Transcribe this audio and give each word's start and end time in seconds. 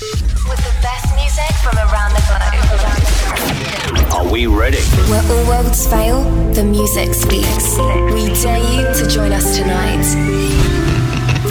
With 0.00 0.62
the 0.62 0.74
best 0.80 1.12
music 1.16 1.50
from 1.60 1.76
around 1.76 2.14
the 2.14 2.22
globe. 2.28 4.12
Are 4.14 4.30
we 4.30 4.46
ready? 4.46 4.78
Where 5.10 5.22
all 5.22 5.44
worlds 5.48 5.88
fail, 5.88 6.22
the 6.52 6.62
music 6.62 7.14
speaks. 7.14 7.76
We 8.14 8.32
dare 8.40 8.58
you 8.58 8.94
to 8.94 9.08
join 9.08 9.32
us 9.32 9.56
tonight. 9.56 10.04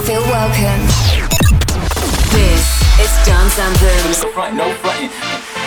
Feel 0.06 0.22
welcome. 0.22 0.80
This 2.32 2.64
is 2.98 3.10
Dance 3.26 3.58
Anthems. 3.58 4.22
No 4.22 4.30
front, 4.30 4.56
no. 4.56 5.57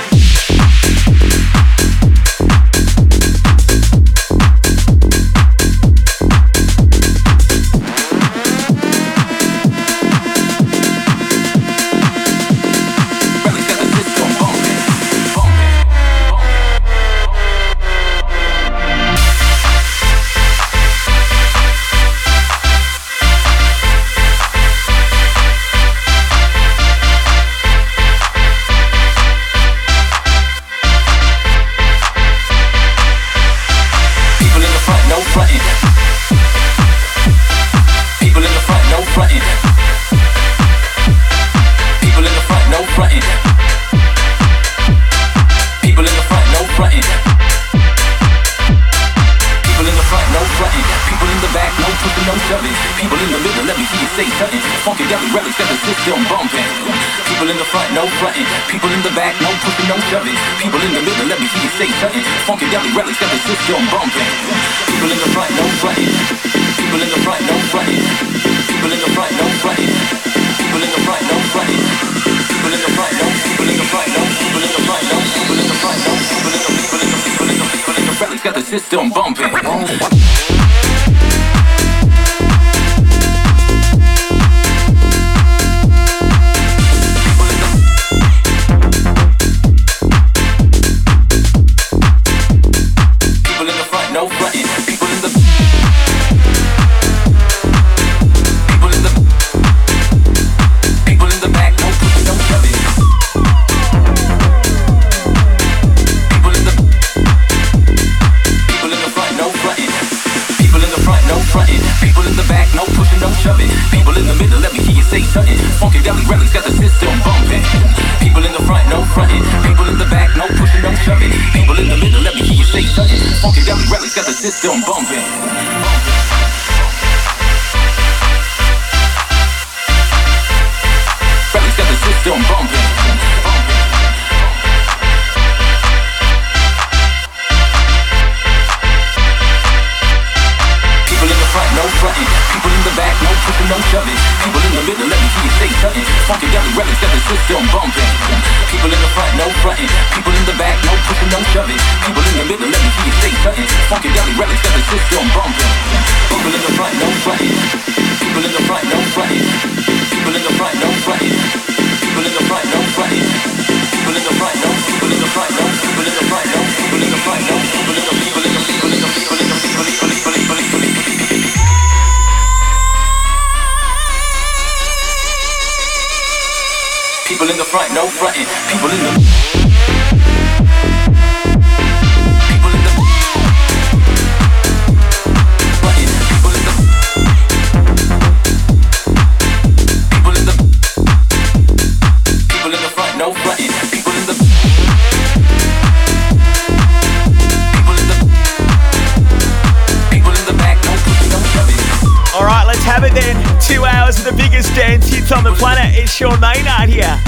Out 206.72 206.88
here. 206.88 207.20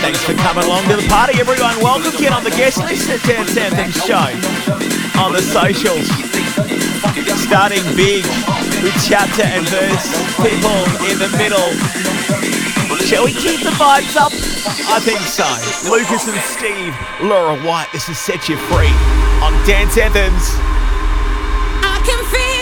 Thanks 0.00 0.24
for 0.24 0.32
coming 0.34 0.64
along 0.64 0.88
to 0.88 0.96
the 0.96 1.06
party, 1.08 1.38
everyone. 1.38 1.76
Welcome. 1.84 2.16
Get 2.18 2.32
on 2.32 2.42
the 2.42 2.50
guest 2.50 2.78
list 2.78 3.08
at 3.10 3.20
Dance 3.28 3.52
Sampson's 3.52 4.00
show 4.02 4.32
on 5.20 5.32
the 5.32 5.42
socials. 5.42 6.08
Starting 7.44 7.84
big 7.94 8.24
with 8.82 8.96
chapter 9.04 9.44
and 9.44 9.68
verse, 9.68 10.08
people 10.40 10.80
in 11.06 11.18
the 11.20 11.28
middle. 11.36 11.68
Shall 13.04 13.24
we 13.24 13.32
keep 13.32 13.60
the 13.60 13.76
vibes 13.76 14.16
up? 14.16 14.32
I 14.88 14.98
think 15.00 15.20
so. 15.20 15.44
Lucas 15.90 16.26
and 16.26 16.40
Steve, 16.40 16.96
Laura 17.20 17.56
White, 17.60 17.88
this 17.92 18.08
is 18.08 18.18
Set 18.18 18.48
You 18.48 18.56
Free 18.72 18.92
on 19.44 19.52
Dance 19.66 19.98
Anthems. 19.98 20.56
I 21.84 22.00
can 22.04 22.24
feel 22.32 22.57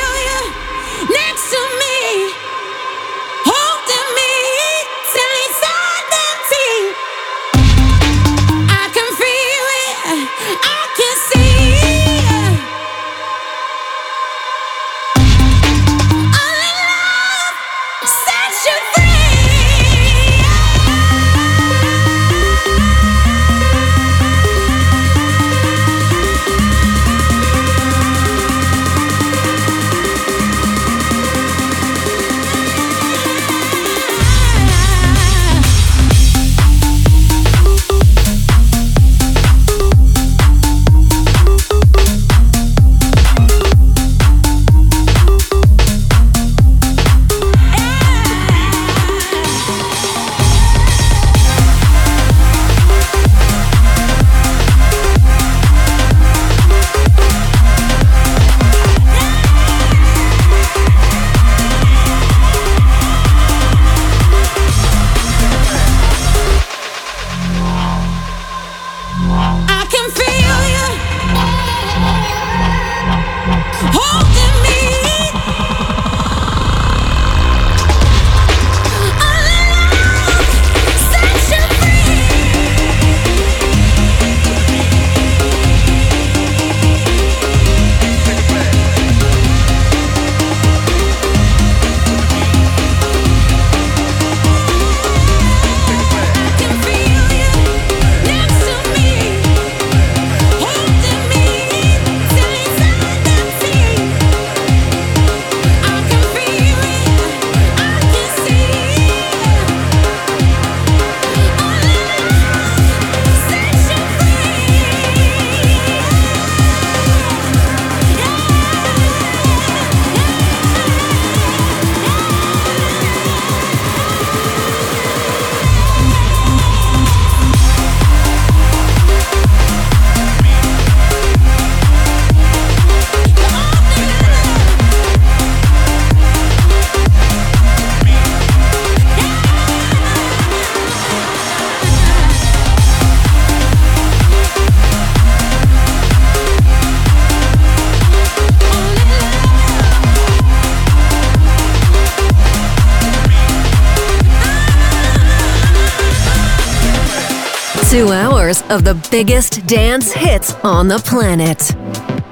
of 158.77 158.85
the 158.85 159.09
biggest 159.11 159.67
dance 159.67 160.13
hits 160.13 160.53
on 160.57 160.87
the 160.87 160.99
planet. 160.99 161.75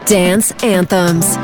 Dance 0.07 0.53
anthems. 0.63 1.44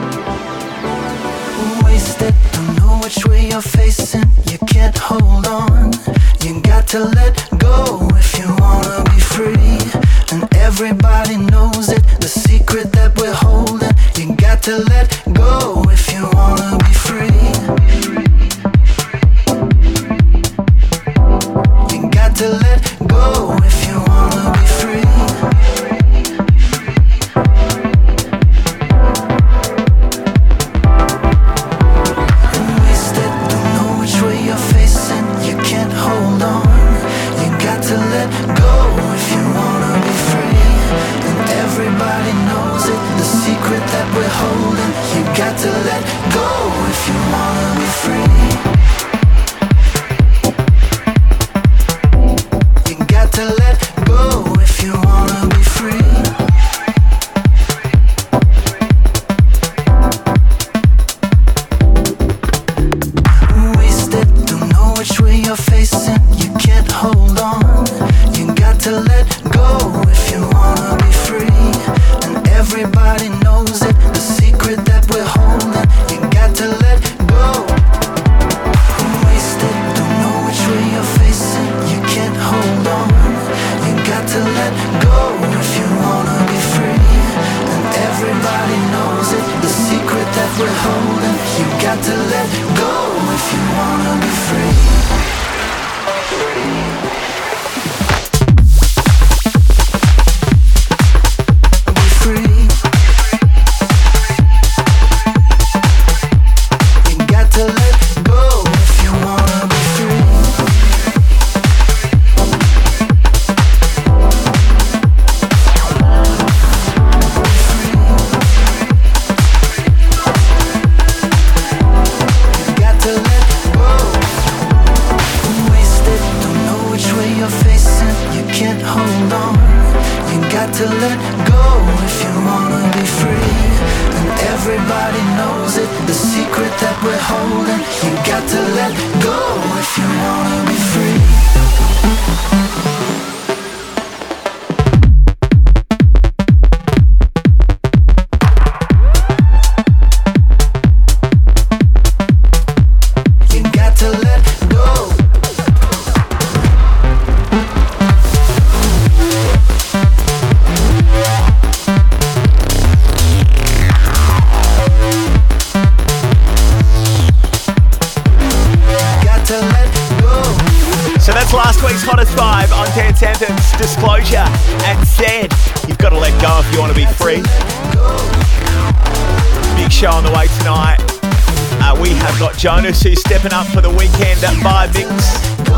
stepping 183.40 183.56
up 183.56 183.66
for 183.68 183.80
the 183.80 183.88
weekend 183.88 184.44
at 184.44 184.52
Vibe 184.60 184.92
Mix. 184.92 185.70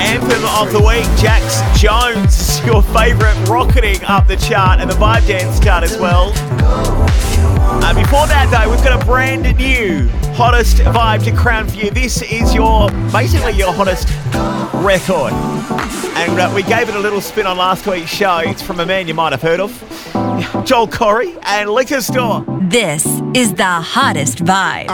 Anthem 0.00 0.44
of 0.58 0.72
the 0.72 0.80
week, 0.80 1.04
Jax 1.16 1.60
Jones, 1.80 2.64
your 2.66 2.82
favourite, 2.82 3.36
rocketing 3.48 4.02
up 4.06 4.26
the 4.26 4.36
chart 4.36 4.80
and 4.80 4.90
the 4.90 4.94
Vibe 4.94 5.24
Dance 5.28 5.60
chart 5.60 5.84
as 5.84 5.96
well. 5.98 6.32
Uh, 6.34 7.94
before 7.94 8.26
that, 8.26 8.48
though, 8.50 8.68
we've 8.68 8.82
got 8.82 9.00
a 9.00 9.04
brand 9.06 9.56
new 9.56 10.08
hottest 10.34 10.78
vibe 10.78 11.22
to 11.22 11.32
crown 11.32 11.68
for 11.68 11.76
you. 11.76 11.90
This 11.92 12.22
is 12.22 12.52
your 12.52 12.90
basically 13.12 13.52
your 13.52 13.72
hottest 13.72 14.08
record, 14.84 15.32
and 16.16 16.40
uh, 16.40 16.50
we 16.52 16.64
gave 16.64 16.88
it 16.88 16.96
a 16.96 17.00
little 17.00 17.20
spin 17.20 17.46
on 17.46 17.56
last 17.56 17.86
week's 17.86 18.10
show. 18.10 18.38
It's 18.38 18.62
from 18.62 18.80
a 18.80 18.86
man 18.86 19.06
you 19.06 19.14
might 19.14 19.30
have 19.30 19.42
heard 19.42 19.60
of, 19.60 19.70
Joel 20.64 20.88
Corry 20.88 21.38
and 21.44 21.70
Liquor 21.70 22.00
Store. 22.00 22.44
This 22.62 23.06
is 23.32 23.54
the 23.54 23.64
hottest 23.64 24.44
vibe 24.44 24.88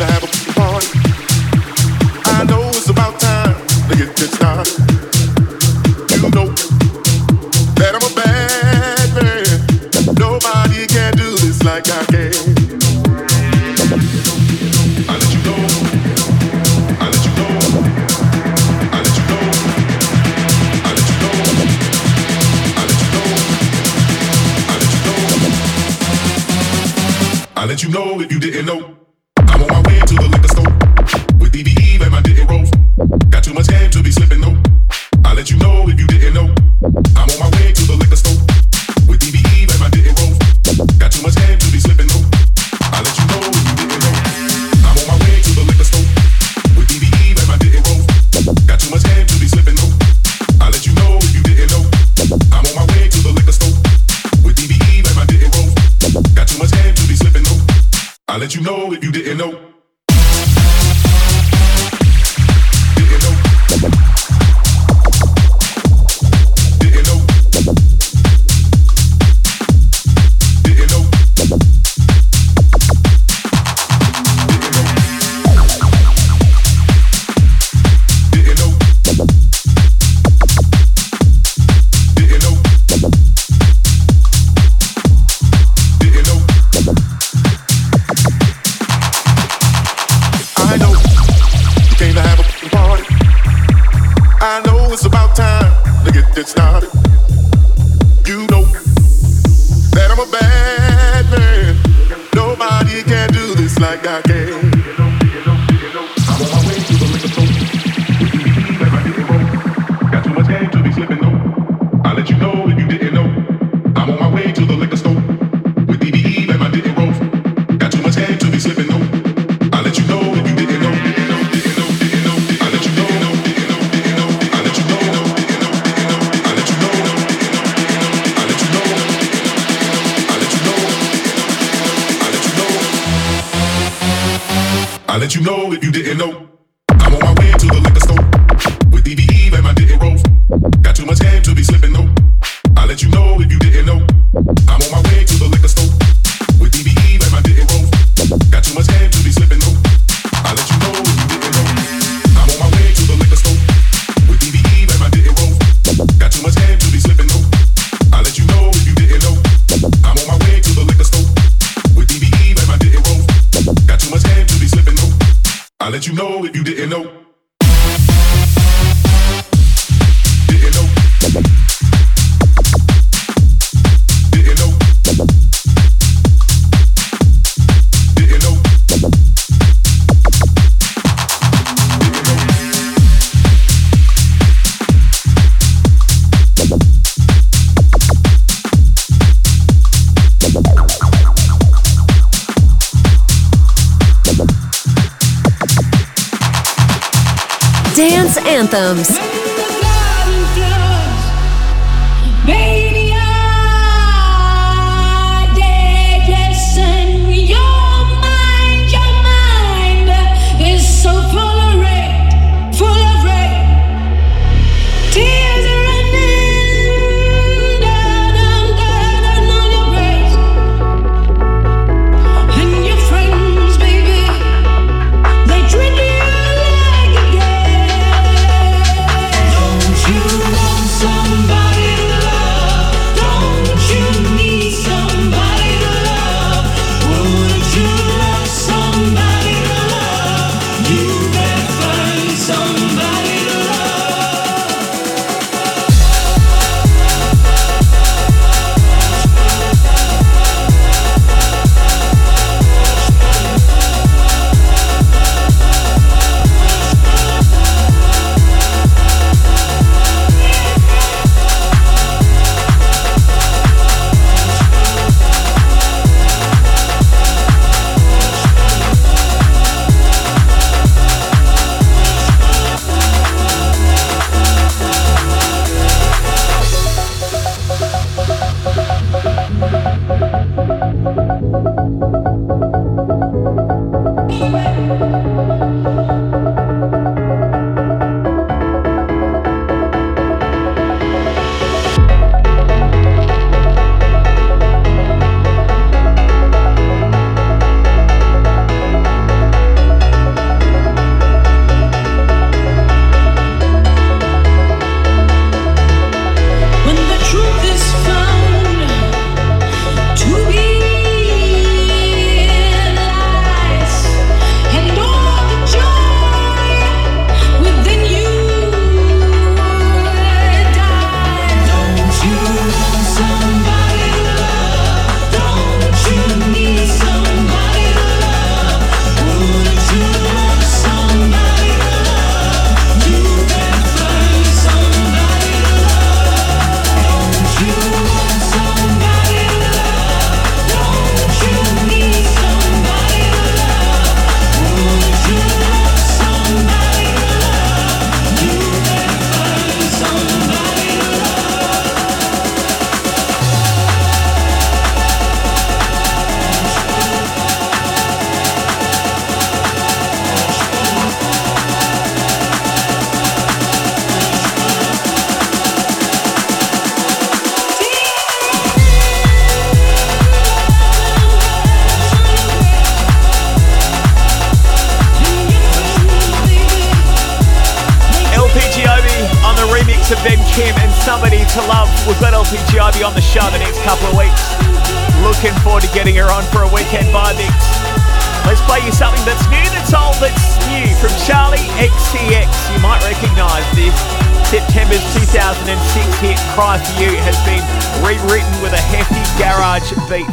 to 0.00 0.06
have 0.06 0.24
a 0.24 0.29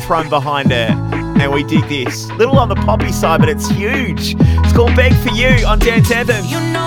from 0.07 0.29
behind 0.29 0.71
her. 0.71 0.87
And 1.39 1.51
we 1.51 1.63
dig 1.63 1.87
this. 1.89 2.31
Little 2.31 2.57
on 2.57 2.69
the 2.69 2.75
poppy 2.75 3.11
side, 3.11 3.41
but 3.41 3.49
it's 3.49 3.67
huge. 3.67 4.35
It's 4.39 4.73
called 4.73 4.95
Beg 4.95 5.13
for 5.15 5.29
You 5.29 5.67
on 5.67 5.79
Dance 5.79 6.09
Anthem. 6.11 6.45
You 6.45 6.59
know 6.71 6.86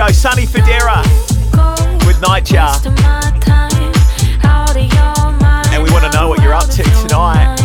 show. 0.00 0.12
Sonny 0.12 0.46
Fodera 0.46 1.02
with 2.06 2.16
Nightjar. 2.22 2.86
And 5.72 5.82
we 5.82 5.90
want 5.90 6.10
to 6.10 6.18
know 6.18 6.28
what 6.28 6.42
you're 6.42 6.54
up 6.54 6.70
to 6.70 6.82
tonight, 6.82 7.56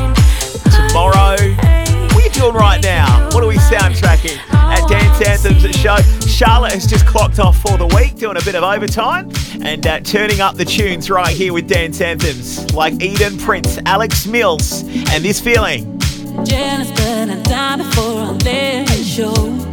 tomorrow. 0.66 1.38
What 1.38 2.16
are 2.16 2.22
you 2.22 2.30
doing 2.32 2.56
right 2.56 2.84
now? 2.84 3.30
What 3.32 3.44
are 3.44 3.48
we 3.48 3.56
soundtracking 3.56 4.38
at 4.52 4.88
Dance 4.90 5.26
Anthems 5.26 5.64
at 5.64 5.76
show? 5.76 6.28
Charlotte 6.28 6.74
has 6.74 6.86
just 6.86 7.06
clocked 7.06 7.40
off 7.40 7.58
for 7.58 7.78
the 7.78 7.88
week, 7.96 8.16
doing 8.16 8.36
a 8.36 8.42
bit 8.42 8.56
of 8.56 8.64
overtime 8.64 9.32
and 9.62 9.88
uh, 9.88 10.02
turning 10.02 10.42
up 10.42 10.56
the 10.56 10.66
tunes 10.66 11.10
right 11.10 11.34
here 11.34 11.54
with 11.54 11.70
Dance 11.70 12.02
Anthems 12.02 12.74
like 12.74 13.02
Eden 13.02 13.38
Prince, 13.38 13.80
Alex 13.86 14.28
Mills, 14.28 14.82
and 14.84 15.24
this 15.24 15.40
feeling. 15.40 16.00
Jenna's 16.44 16.92
before 16.92 18.20
I 18.20 18.38
let. 18.44 19.65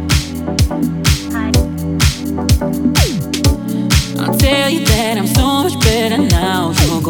I'm 5.03 5.27
so 5.27 5.63
much 5.63 5.77
better 5.81 6.17
now. 6.17 6.73
Go 6.87 7.01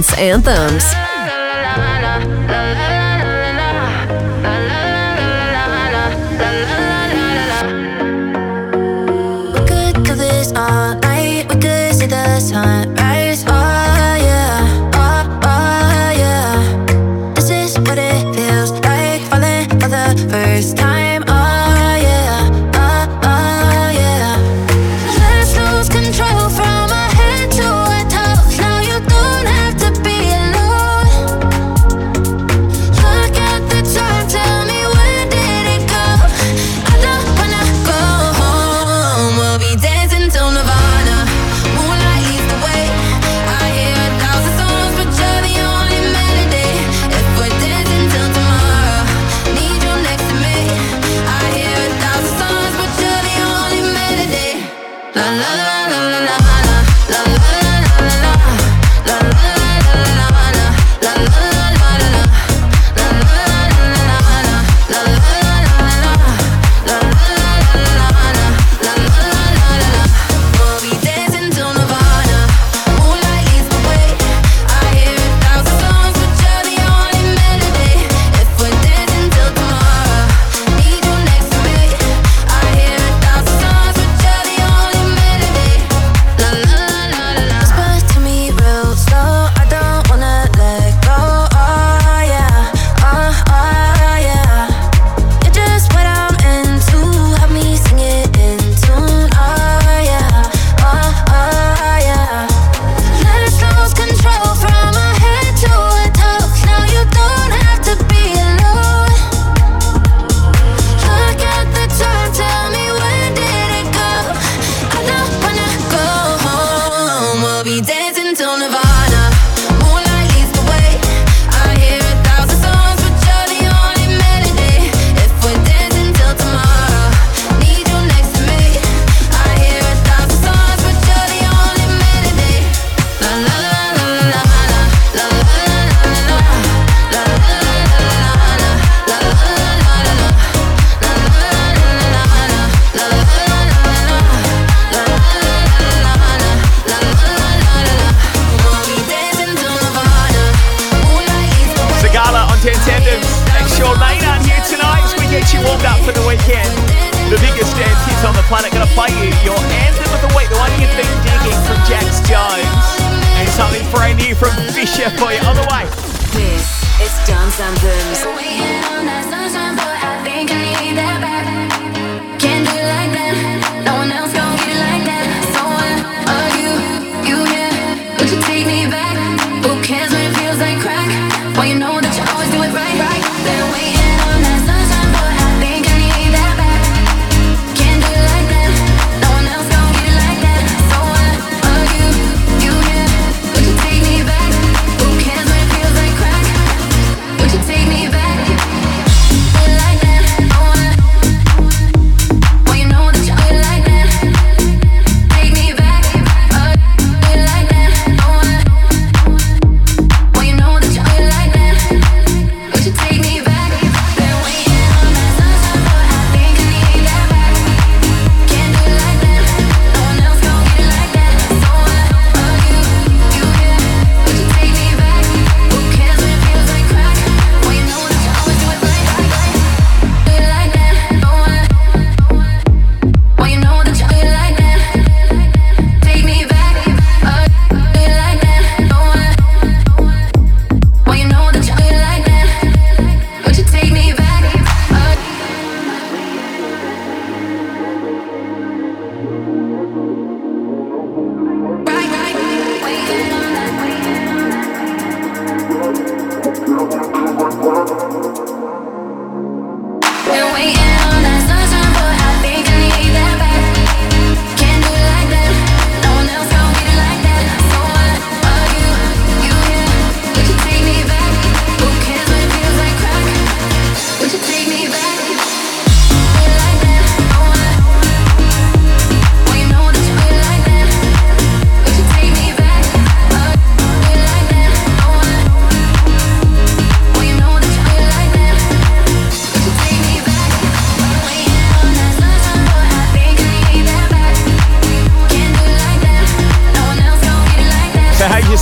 dance 0.00 0.18
anthems. 0.18 0.99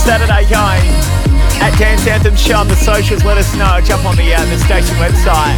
Saturday 0.09 0.49
going 0.49 0.81
at 1.61 1.77
Dance 1.77 2.07
Anthem 2.07 2.35
Show 2.35 2.57
on 2.57 2.67
the 2.67 2.75
socials. 2.75 3.23
Let 3.23 3.37
us 3.37 3.55
know. 3.55 3.79
Jump 3.85 4.05
on 4.05 4.15
the, 4.15 4.33
uh, 4.33 4.43
the 4.45 4.57
station 4.57 4.95
website, 4.95 5.55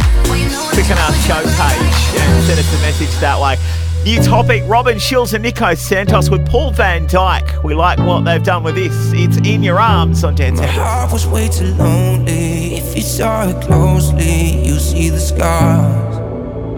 click 0.68 0.84
on 0.90 0.98
our 0.98 1.12
show 1.24 1.40
page, 1.40 2.20
and 2.20 2.44
send 2.44 2.60
us 2.60 2.68
a 2.74 2.80
message 2.82 3.08
that 3.20 3.40
way. 3.40 3.56
New 4.04 4.22
topic 4.22 4.62
Robin 4.66 4.98
Schulz 4.98 5.32
and 5.32 5.42
Nico 5.42 5.72
Santos 5.72 6.28
with 6.28 6.46
Paul 6.46 6.70
Van 6.70 7.06
Dyk. 7.06 7.64
We 7.64 7.74
like 7.74 7.98
what 8.00 8.26
they've 8.26 8.42
done 8.42 8.62
with 8.62 8.74
this. 8.74 8.92
It's 9.14 9.38
in 9.38 9.62
your 9.62 9.80
arms 9.80 10.22
on 10.22 10.34
Dance 10.34 10.58
My 10.58 10.66
Anthem. 10.66 10.82
heart 10.82 11.12
was 11.12 11.26
way 11.26 11.48
too 11.48 11.72
lonely. 11.76 12.74
If 12.74 12.94
you 12.94 13.00
saw 13.00 13.48
it 13.48 13.64
closely, 13.64 14.66
you 14.66 14.78
see 14.78 15.08
the 15.08 15.18
scars. 15.18 16.16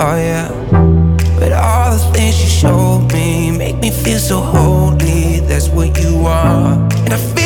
Oh, 0.01 0.17
yeah. 0.17 0.49
But 1.41 1.51
all 1.51 1.91
the 1.91 1.99
things 2.13 2.41
you 2.41 2.49
showed 2.49 3.13
me 3.13 3.51
make 3.51 3.79
me 3.79 3.91
feel 3.91 4.21
so 4.21 4.39
holy. 4.39 5.41
That's 5.41 5.69
what 5.71 6.01
you 6.01 6.25
are. 6.25 6.75
And 6.75 7.13
I 7.13 7.17
feel 7.17 7.44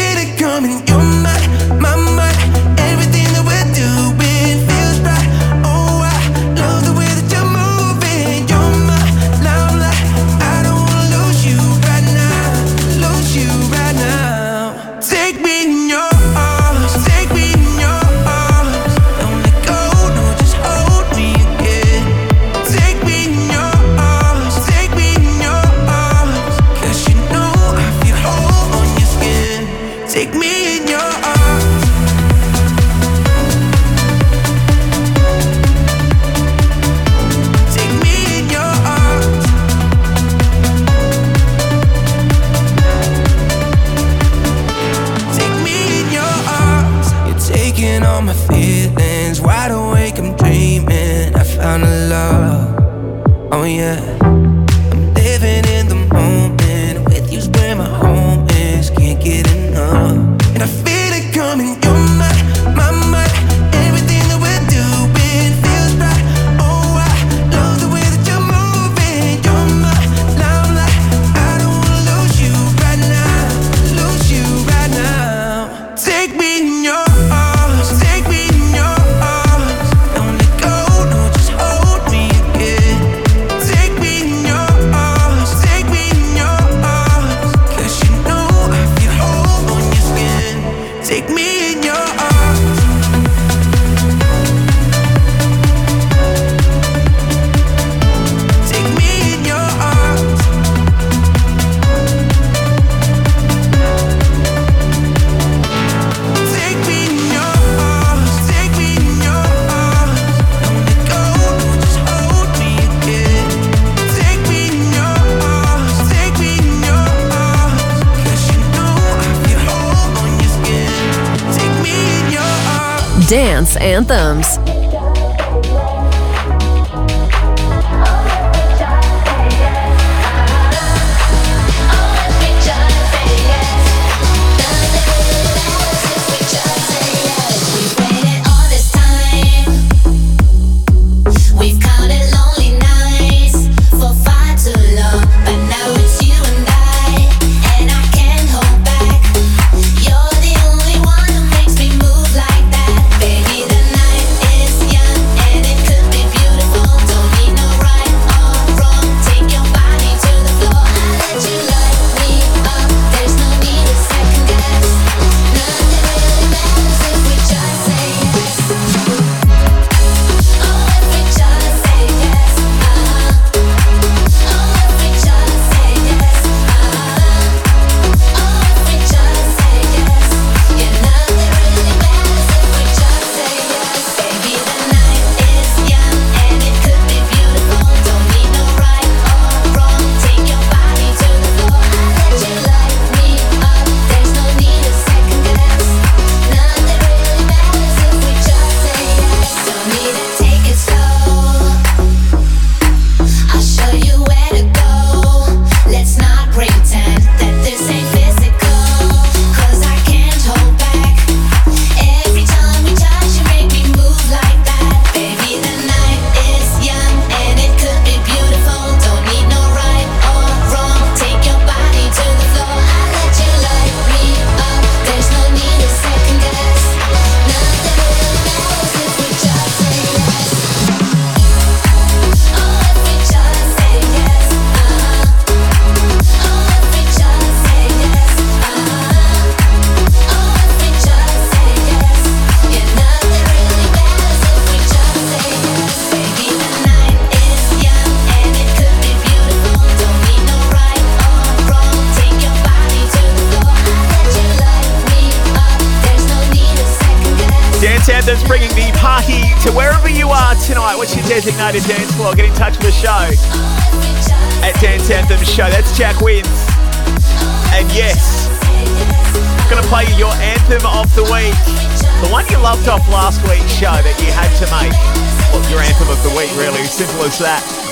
anthems. 123.77 124.59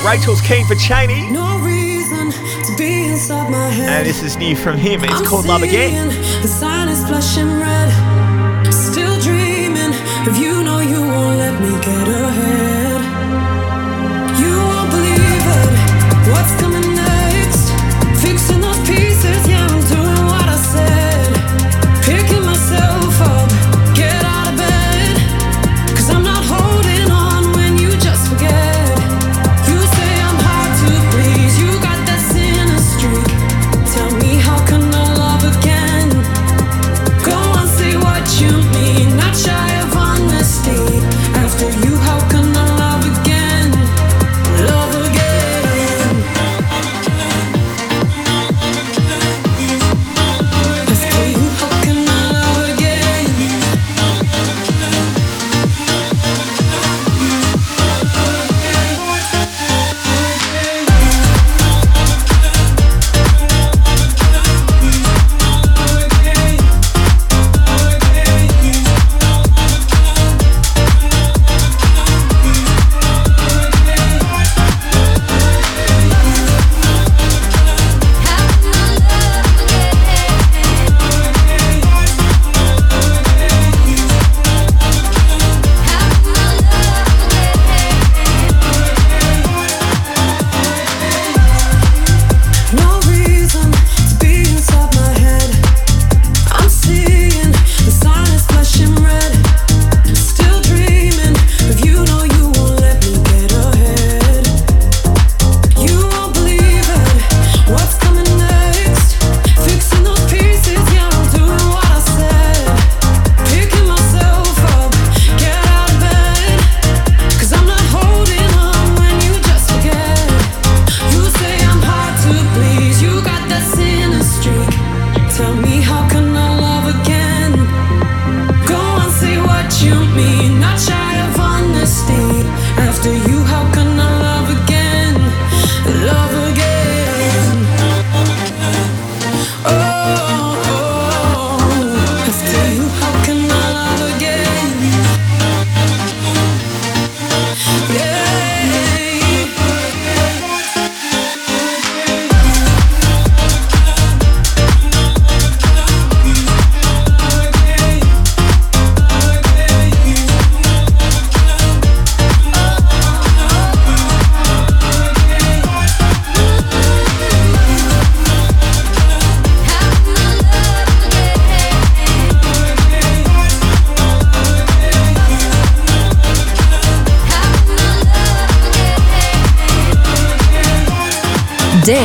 Rachel's 0.07 0.39
keen 0.39 0.65
for 0.65 0.75
Cheney. 0.75 1.29
No 1.31 1.59
reason 1.59 2.31
to 2.31 2.75
be 2.77 3.07
inside 3.07 3.51
my 3.51 3.67
head. 3.67 3.89
And 3.89 4.07
this 4.07 4.23
is 4.23 4.37
new 4.37 4.55
from 4.55 4.77
him. 4.77 5.03
It's 5.03 5.27
called 5.27 5.45
Love 5.45 5.63
Again. 5.63 6.07
The 6.41 6.47
sign 6.47 6.87
is 6.87 7.05
flashing 7.05 7.59
red. 7.59 7.76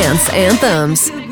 dance 0.03 0.29
anthems. 0.33 1.22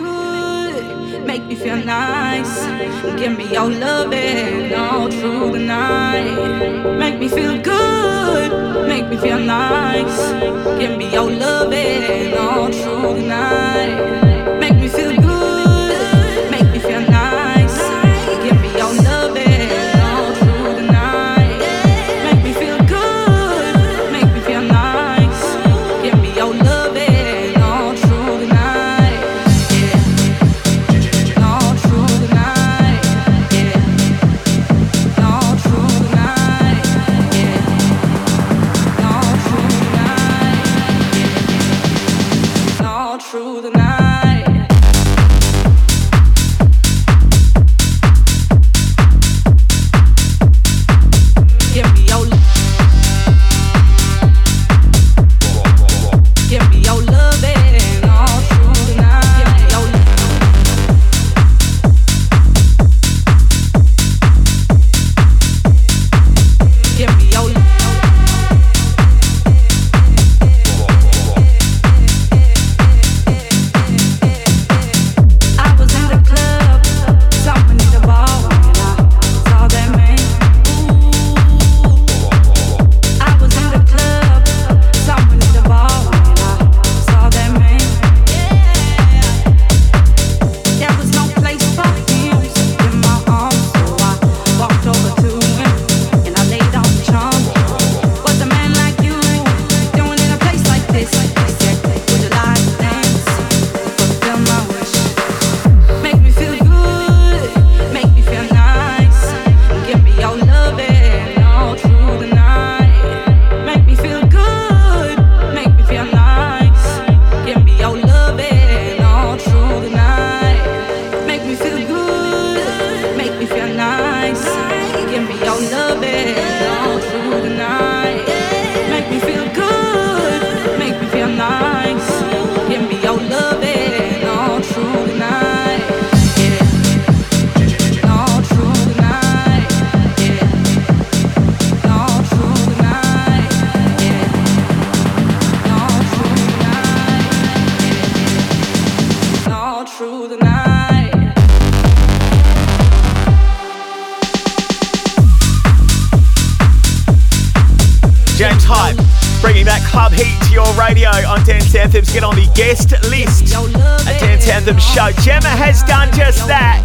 Show. 164.79 165.11
Gemma 165.21 165.49
has 165.49 165.83
done 165.83 166.11
just 166.13 166.47
that. 166.47 166.81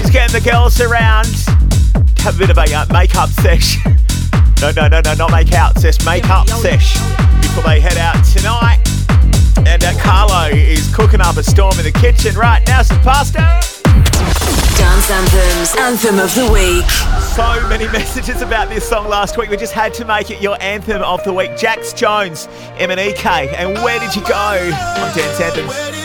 She's 0.00 0.10
getting 0.10 0.32
the 0.32 0.48
girls 0.48 0.80
around 0.80 1.26
have 2.20 2.36
a 2.36 2.38
bit 2.38 2.50
of 2.50 2.58
a 2.58 2.74
uh, 2.74 2.86
make-up 2.92 3.30
sesh. 3.30 3.78
no, 4.60 4.70
no, 4.72 4.88
no, 4.88 5.00
no, 5.00 5.14
not 5.14 5.30
make-out 5.30 5.78
sesh, 5.78 6.04
make-up 6.04 6.48
sesh 6.48 6.94
before 7.40 7.64
they 7.64 7.80
head 7.80 7.96
out 7.96 8.22
tonight. 8.24 8.78
And 9.66 9.82
uh, 9.82 9.92
Carlo 10.00 10.54
is 10.54 10.94
cooking 10.94 11.20
up 11.20 11.36
a 11.36 11.42
storm 11.42 11.78
in 11.78 11.84
the 11.84 11.92
kitchen 11.92 12.34
right 12.36 12.62
now. 12.66 12.82
Some 12.82 13.00
pasta. 13.00 13.38
Dance 13.38 15.10
anthems, 15.10 15.74
anthem 15.78 16.18
of 16.18 16.34
the 16.34 16.50
week. 16.52 16.88
So 17.34 17.68
many 17.68 17.86
messages 17.92 18.42
about 18.42 18.68
this 18.68 18.88
song 18.88 19.08
last 19.08 19.38
week. 19.38 19.50
We 19.50 19.56
just 19.56 19.72
had 19.72 19.94
to 19.94 20.04
make 20.04 20.30
it 20.30 20.42
your 20.42 20.60
anthem 20.60 21.02
of 21.02 21.24
the 21.24 21.32
week. 21.32 21.56
Jax 21.56 21.92
Jones, 21.92 22.48
M 22.78 22.90
and 22.90 23.00
E 23.00 23.12
K, 23.14 23.48
and 23.56 23.74
where 23.82 23.98
did 23.98 24.14
you 24.14 24.22
go 24.22 24.34
on 24.34 25.16
Dance 25.16 25.40
Anthems? 25.40 25.99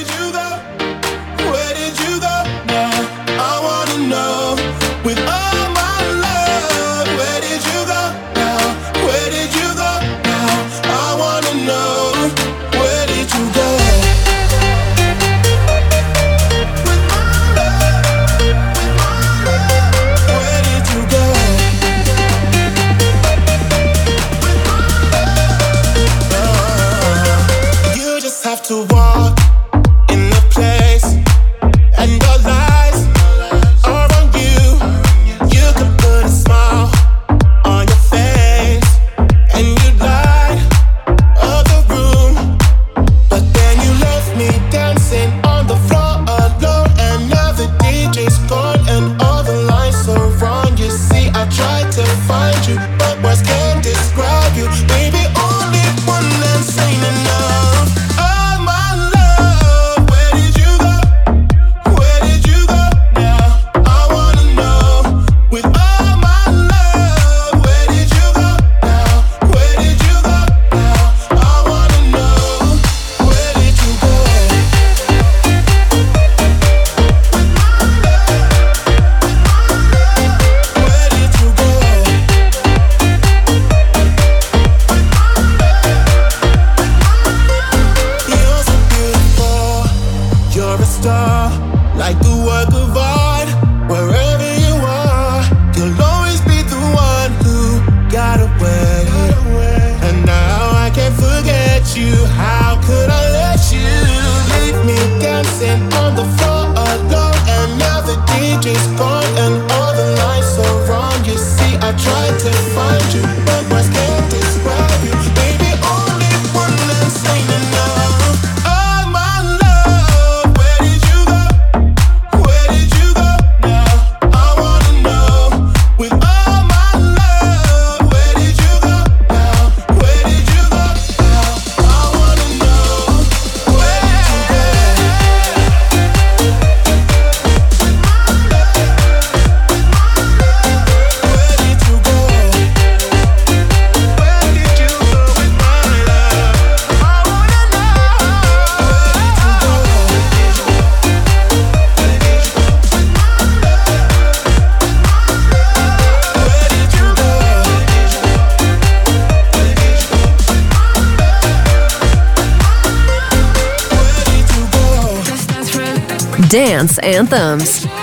Dance 166.86 167.00
anthems. 167.00 167.95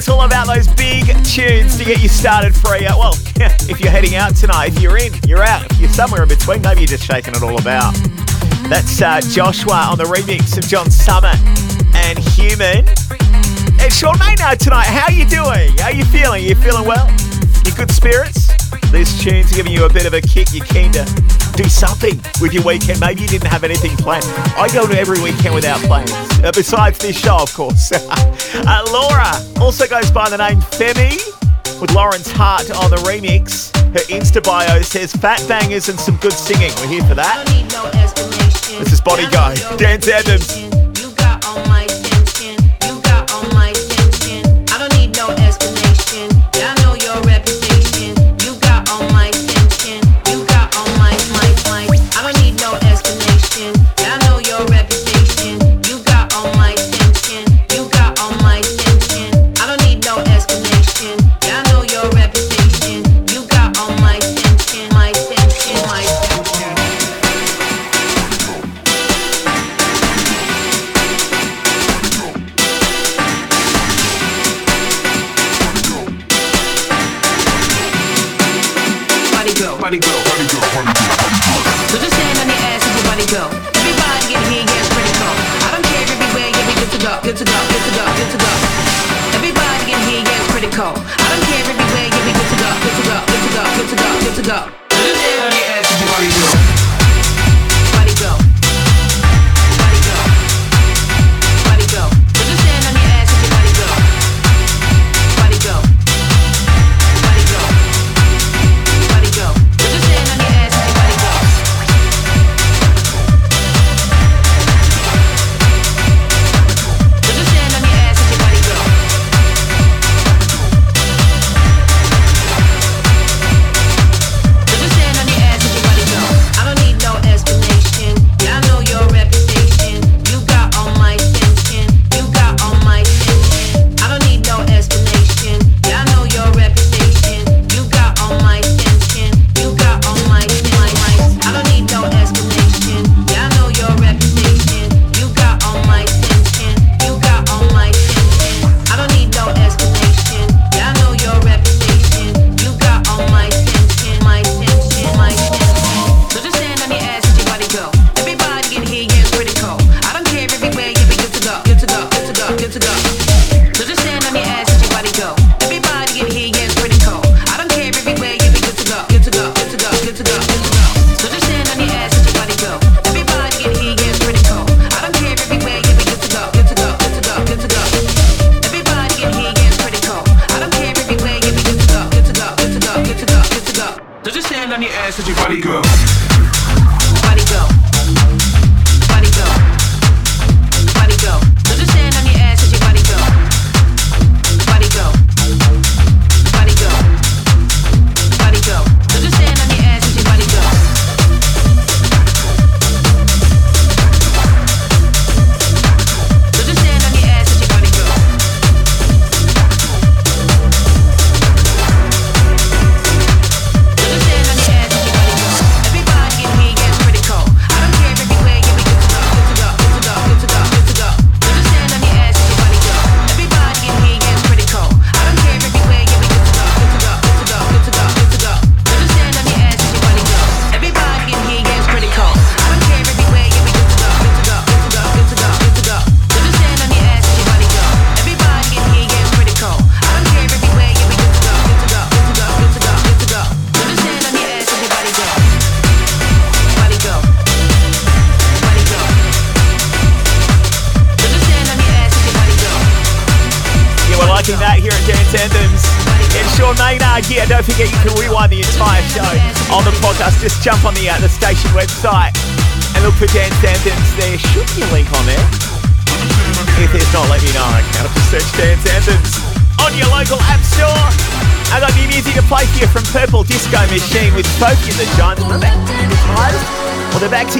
It's 0.00 0.08
all 0.08 0.22
about 0.22 0.46
those 0.46 0.66
big 0.66 1.04
tunes 1.24 1.76
to 1.76 1.84
get 1.84 2.02
you 2.02 2.08
started 2.08 2.54
free. 2.54 2.86
Uh, 2.86 2.96
well, 2.96 3.12
if 3.68 3.80
you're 3.80 3.90
heading 3.90 4.14
out 4.14 4.34
tonight, 4.34 4.74
if 4.74 4.80
you're 4.80 4.96
in, 4.96 5.12
you're 5.28 5.42
out. 5.42 5.70
If 5.70 5.78
you're 5.78 5.90
somewhere 5.90 6.22
in 6.22 6.28
between, 6.30 6.62
maybe 6.62 6.80
you're 6.80 6.96
just 6.96 7.04
shaking 7.04 7.34
it 7.34 7.42
all 7.42 7.60
about. 7.60 7.92
That's 8.70 9.02
uh, 9.02 9.20
Joshwa 9.20 9.92
on 9.92 9.98
the 9.98 10.04
remix 10.04 10.56
of 10.56 10.64
John 10.64 10.90
Summit 10.90 11.36
and 11.94 12.18
Human. 12.18 12.88
And 13.78 13.92
Sean 13.92 14.18
Maynard 14.18 14.58
tonight. 14.58 14.86
How 14.86 15.12
you 15.12 15.26
doing? 15.26 15.76
How 15.76 15.90
you 15.90 16.06
feeling? 16.06 16.44
You 16.44 16.54
feeling 16.54 16.86
well? 16.86 17.06
You 17.66 17.72
good 17.76 17.90
spirits? 17.90 18.48
These 18.90 19.22
tunes 19.22 19.52
giving 19.52 19.70
you 19.70 19.84
a 19.84 19.92
bit 19.92 20.06
of 20.06 20.14
a 20.14 20.22
kick. 20.22 20.48
You're 20.54 20.64
keen 20.64 20.92
to 20.92 21.04
do 21.56 21.68
something 21.68 22.18
with 22.40 22.54
your 22.54 22.64
weekend. 22.64 23.00
Maybe 23.00 23.20
you 23.20 23.28
didn't 23.28 23.48
have 23.48 23.64
anything 23.64 23.94
planned. 23.98 24.24
I 24.56 24.70
go 24.72 24.86
to 24.86 24.98
every 24.98 25.20
weekend 25.20 25.54
without 25.54 25.80
plans. 25.80 26.10
Uh, 26.40 26.52
besides 26.54 26.98
this 27.00 27.20
show, 27.20 27.36
of 27.36 27.52
course. 27.52 27.92
uh, 28.54 28.86
Laura 28.92 29.62
also 29.62 29.86
goes 29.86 30.10
by 30.10 30.28
the 30.28 30.36
name 30.36 30.60
Femi 30.60 31.16
with 31.80 31.92
Lawrence 31.94 32.30
Hart 32.30 32.70
on 32.70 32.90
the 32.90 32.96
remix. 32.96 33.74
Her 33.92 34.04
Insta 34.14 34.42
bio 34.42 34.82
says 34.82 35.12
fat 35.12 35.44
bangers 35.48 35.88
and 35.88 35.98
some 35.98 36.16
good 36.16 36.32
singing. 36.32 36.70
We're 36.76 36.88
here 36.88 37.04
for 37.04 37.14
that. 37.14 37.46
This 38.78 38.92
is 38.92 39.00
Body 39.00 39.28
Guy. 39.30 39.54
Dance 39.76 40.08
Anthems. 40.08 40.69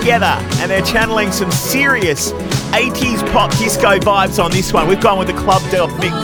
together 0.00 0.36
and 0.60 0.70
they're 0.70 0.84
channeling 0.84 1.30
some 1.30 1.50
serious 1.50 2.32
80s 2.72 3.20
pop 3.32 3.50
disco 3.58 3.98
vibes 3.98 4.42
on 4.42 4.50
this 4.50 4.72
one. 4.72 4.88
We've 4.88 5.00
gone 5.00 5.18
with 5.18 5.28
the 5.28 5.34
Club 5.34 5.62
Del 5.70 5.88
Mix. 5.98 6.14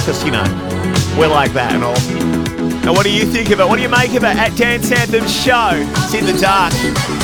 Because, 0.00 0.22
you 0.24 0.30
know, 0.30 0.44
we're 1.18 1.28
like 1.28 1.52
that 1.54 1.72
and 1.72 1.82
all. 1.82 1.94
Now, 2.84 2.92
what 2.92 3.04
do 3.04 3.12
you 3.12 3.24
think 3.24 3.50
of 3.50 3.60
it? 3.60 3.66
What 3.66 3.76
do 3.76 3.82
you 3.82 3.88
make 3.88 4.10
of 4.10 4.24
it 4.24 4.36
at 4.36 4.56
Dance 4.56 4.92
Anthem 4.92 5.26
Show? 5.26 5.70
It's 5.72 6.14
in 6.14 6.26
the 6.26 6.38
dark. 6.38 7.23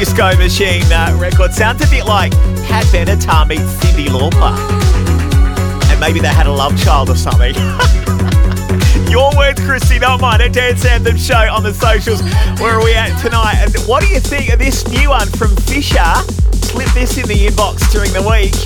Disco 0.00 0.34
Machine 0.38 0.90
uh, 0.90 1.14
record 1.20 1.52
sounds 1.52 1.84
a 1.84 1.90
bit 1.90 2.06
like 2.06 2.32
Pat 2.64 2.86
Benatar 2.86 3.46
meets 3.46 3.70
Cyndi 3.84 4.06
Lauper. 4.06 4.56
And 5.90 6.00
maybe 6.00 6.20
they 6.20 6.28
had 6.28 6.46
a 6.46 6.50
love 6.50 6.74
child 6.82 7.10
or 7.10 7.16
something. 7.16 7.54
Your 9.12 9.30
words, 9.36 9.60
Christy, 9.60 9.98
not 9.98 10.22
mine. 10.22 10.40
a 10.40 10.48
Dance 10.48 10.86
Anthem 10.86 11.18
Show 11.18 11.52
on 11.52 11.62
the 11.62 11.74
socials. 11.74 12.22
Where 12.62 12.80
are 12.80 12.82
we 12.82 12.94
at 12.94 13.14
tonight? 13.20 13.56
And 13.60 13.76
what 13.86 14.02
do 14.02 14.08
you 14.08 14.20
think 14.20 14.50
of 14.50 14.58
this 14.58 14.88
new 14.88 15.10
one 15.10 15.28
from 15.28 15.54
Fisher? 15.54 16.14
Slip 16.64 16.88
this 16.94 17.18
in 17.18 17.28
the 17.28 17.48
inbox 17.48 17.92
during 17.92 18.14
the 18.14 18.22
week. 18.22 18.56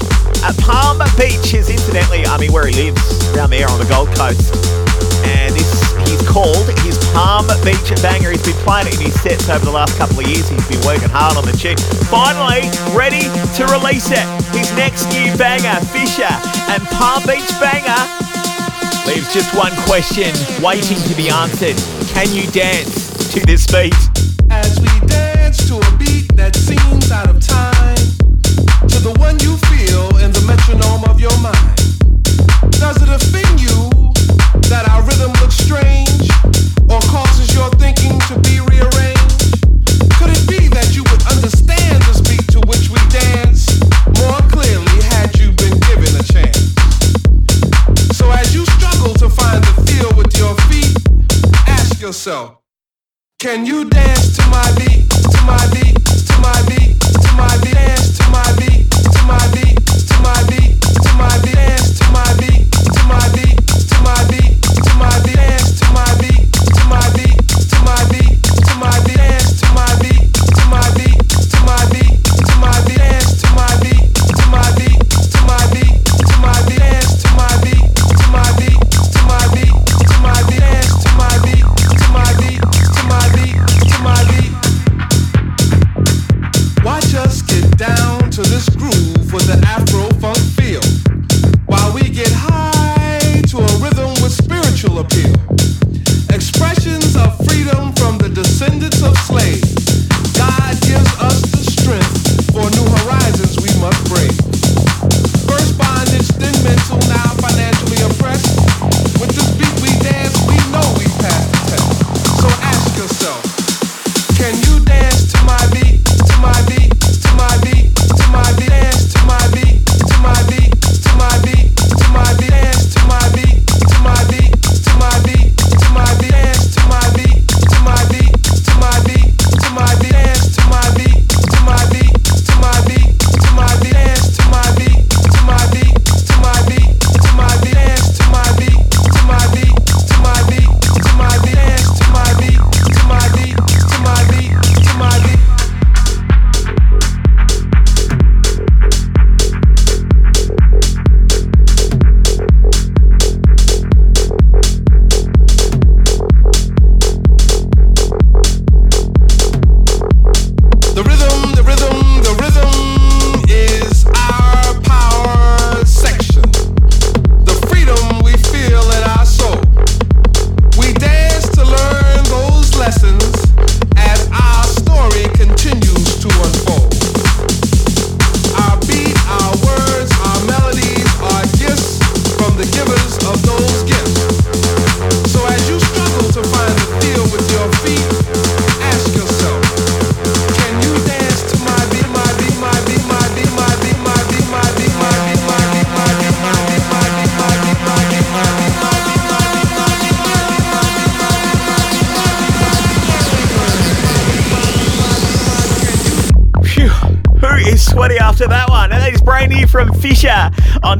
At 0.45 0.57
Palm 0.59 0.99
Beach 1.19 1.53
is 1.53 1.69
incidentally, 1.69 2.27
I 2.27 2.39
mean, 2.39 2.53
where 2.53 2.69
he 2.69 2.93
lives, 2.93 3.35
down 3.35 3.51
there 3.51 3.69
on 3.69 3.81
the 3.81 3.87
Gold 3.87 4.15
Coast 4.15 4.84
and 5.25 5.55
this 5.55 5.71
is 6.09 6.21
called 6.29 6.69
his 6.81 6.99
Palm 7.13 7.47
Beach 7.65 7.91
Banger. 8.03 8.31
He's 8.31 8.45
been 8.45 8.59
playing 8.63 8.89
it 8.89 9.01
in 9.01 9.07
his 9.07 9.21
sets 9.21 9.49
over 9.49 9.65
the 9.65 9.71
last 9.71 9.97
couple 9.97 10.21
of 10.21 10.27
years. 10.27 10.49
He's 10.49 10.69
been 10.69 10.85
working 10.87 11.11
hard 11.11 11.37
on 11.37 11.45
the 11.45 11.57
chip. 11.57 11.79
Finally, 12.11 12.69
ready 12.95 13.27
to 13.59 13.63
release 13.71 14.11
it. 14.11 14.25
His 14.55 14.71
next 14.77 15.09
new 15.11 15.35
banger, 15.37 15.81
Fisher 15.91 16.31
and 16.71 16.83
Palm 16.95 17.23
Beach 17.27 17.51
Banger, 17.59 18.03
leaves 19.07 19.33
just 19.33 19.55
one 19.57 19.73
question 19.85 20.33
waiting 20.63 20.99
to 21.09 21.15
be 21.15 21.29
answered. 21.31 21.77
Can 22.15 22.33
you 22.35 22.51
dance 22.51 23.11
to 23.33 23.41
this 23.45 23.67
beat? 23.67 24.14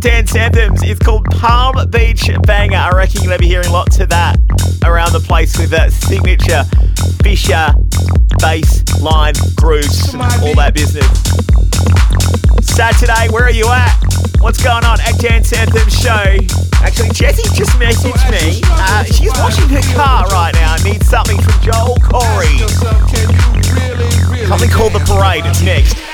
dance 0.05 0.37
anthems. 0.37 0.83
It's 0.83 1.01
called 1.01 1.25
Palm 1.31 1.77
Beach 1.89 2.29
Banger. 2.43 2.77
I 2.77 2.91
reckon 2.91 3.23
you're 3.23 3.31
going 3.31 3.39
to 3.39 3.43
be 3.43 3.49
hearing 3.49 3.71
lots 3.71 4.01
of 4.01 4.11
that 4.11 4.37
around 4.85 5.13
the 5.13 5.21
place 5.21 5.57
with 5.57 5.71
that 5.71 5.93
signature 5.93 6.63
Fisher 7.25 7.73
bass 8.37 8.85
line 9.01 9.33
grooves, 9.57 10.13
all 10.13 10.53
that 10.61 10.75
business. 10.75 11.09
Saturday, 12.61 13.33
where 13.33 13.45
are 13.45 13.57
you 13.57 13.65
at? 13.73 13.97
What's 14.41 14.63
going 14.63 14.85
on 14.85 15.01
at 15.01 15.17
Dance 15.21 15.57
Anthem 15.57 15.89
Show? 15.89 16.37
Actually, 16.85 17.09
Jessie 17.17 17.49
just 17.57 17.73
messaged 17.81 18.29
me. 18.29 18.61
Uh, 18.77 19.05
she's 19.05 19.33
washing 19.41 19.71
her 19.73 19.81
car 19.97 20.29
right 20.29 20.53
now. 20.53 20.77
Needs 20.85 21.09
something 21.09 21.41
from 21.41 21.57
Joel 21.65 21.97
Corry. 22.05 22.61
Something 24.53 24.69
called 24.69 24.93
The 24.93 25.01
Parade. 25.09 25.47
It's 25.47 25.63
next. 25.63 26.14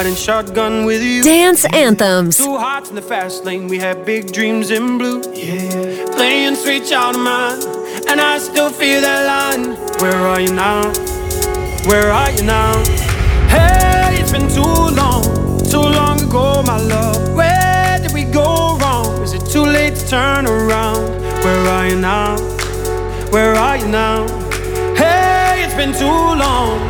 Riding 0.00 0.14
shotgun 0.14 0.86
with 0.86 1.02
you. 1.02 1.22
Dance 1.22 1.66
anthems. 1.74 2.38
Two 2.38 2.56
hearts 2.56 2.88
in 2.88 2.94
the 2.94 3.02
fast 3.02 3.44
lane, 3.44 3.68
we 3.68 3.76
had 3.76 4.06
big 4.06 4.32
dreams 4.32 4.70
in 4.70 4.96
blue. 4.96 5.20
Yeah, 5.34 6.06
playing 6.16 6.54
sweet 6.54 6.86
child 6.86 7.16
of 7.16 7.22
mine, 7.22 7.60
and 8.08 8.18
I 8.18 8.38
still 8.38 8.70
feel 8.70 9.02
that 9.02 9.22
line. 9.26 9.76
Where 10.00 10.16
are 10.16 10.40
you 10.40 10.54
now? 10.54 10.90
Where 11.86 12.10
are 12.10 12.30
you 12.30 12.44
now? 12.44 12.82
Hey, 13.48 14.16
it's 14.18 14.32
been 14.32 14.48
too 14.48 14.78
long, 15.00 15.22
too 15.68 15.86
long 15.98 16.18
ago, 16.22 16.62
my 16.62 16.80
love. 16.80 17.34
Where 17.34 17.98
did 18.00 18.14
we 18.14 18.24
go 18.24 18.78
wrong? 18.78 19.22
Is 19.22 19.34
it 19.34 19.44
too 19.52 19.66
late 19.66 19.96
to 19.96 20.08
turn 20.08 20.46
around? 20.46 21.04
Where 21.44 21.68
are 21.76 21.88
you 21.88 22.00
now? 22.00 22.38
Where 23.32 23.54
are 23.54 23.76
you 23.76 23.88
now? 23.88 24.26
Hey, 24.96 25.62
it's 25.62 25.74
been 25.74 25.92
too 25.92 26.06
long. 26.06 26.89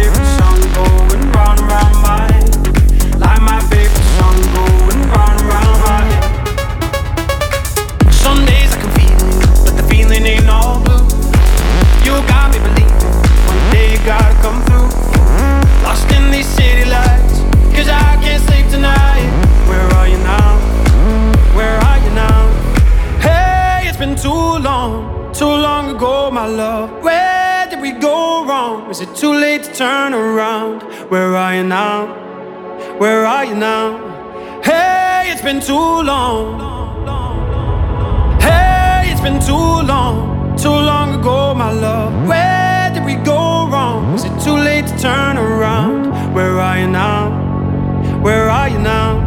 too 29.21 29.35
late 29.35 29.61
to 29.61 29.71
turn 29.75 30.15
around? 30.15 30.81
Where 31.11 31.35
are 31.35 31.53
you 31.53 31.63
now? 31.63 32.07
Where 32.97 33.23
are 33.23 33.45
you 33.45 33.53
now? 33.53 33.99
Hey, 34.63 35.29
it's 35.31 35.43
been 35.43 35.61
too 35.61 36.01
long. 36.01 36.59
Hey, 38.41 39.11
it's 39.11 39.21
been 39.21 39.39
too 39.39 39.85
long, 39.85 40.57
too 40.57 40.69
long 40.69 41.19
ago, 41.19 41.53
my 41.53 41.71
love. 41.71 42.27
Where 42.27 42.89
did 42.95 43.05
we 43.05 43.13
go 43.13 43.69
wrong? 43.69 44.15
Is 44.15 44.23
it 44.23 44.35
too 44.41 44.57
late 44.57 44.87
to 44.87 44.97
turn 44.97 45.37
around? 45.37 46.33
Where 46.33 46.59
are 46.59 46.79
you 46.79 46.87
now? 46.87 47.29
Where 48.23 48.49
are 48.49 48.69
you 48.69 48.79
now? 48.79 49.20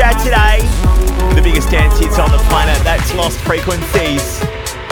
Saturday. 0.00 0.64
The 1.34 1.42
biggest 1.42 1.68
dance 1.68 1.98
hits 1.98 2.18
on 2.18 2.30
the 2.30 2.38
planet. 2.48 2.82
That's 2.84 3.14
Lost 3.14 3.38
Frequencies. 3.40 4.40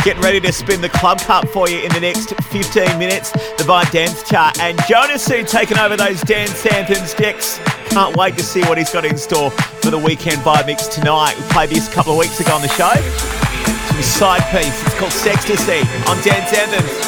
Getting 0.04 0.20
ready 0.20 0.38
to 0.38 0.52
spin 0.52 0.82
the 0.82 0.90
club 0.90 1.18
cut 1.20 1.48
for 1.48 1.66
you 1.66 1.78
in 1.78 1.90
the 1.94 2.00
next 2.00 2.34
15 2.52 2.98
minutes. 2.98 3.32
The 3.32 3.64
Vibe 3.66 3.90
Dance 3.90 4.22
Chart. 4.28 4.61
And 4.61 4.78
Jonasu 4.80 5.48
taking 5.48 5.78
over 5.78 5.96
those 5.96 6.20
Dance 6.20 6.66
Anthems 6.66 7.14
decks. 7.14 7.59
Can't 7.88 8.14
wait 8.18 8.36
to 8.36 8.42
see 8.42 8.61
what 8.64 8.76
he's 8.76 8.92
got 8.92 9.06
in 9.06 9.16
store 9.16 9.50
for 9.50 9.90
the 9.90 9.98
weekend 9.98 10.42
vibe 10.42 10.66
mix 10.66 10.88
tonight. 10.88 11.34
We 11.38 11.42
played 11.44 11.70
this 11.70 11.88
a 11.88 11.92
couple 11.94 12.12
of 12.12 12.18
weeks 12.18 12.38
ago 12.38 12.52
on 12.52 12.61
the 12.61 12.68
show. 12.68 12.92
It's 12.92 14.20
Sidepiece. 14.20 14.84
It's 14.84 14.98
called 14.98 15.12
Sextasy 15.12 15.80
on 16.06 16.22
Dance 16.22 16.52
Anthems. 16.52 17.07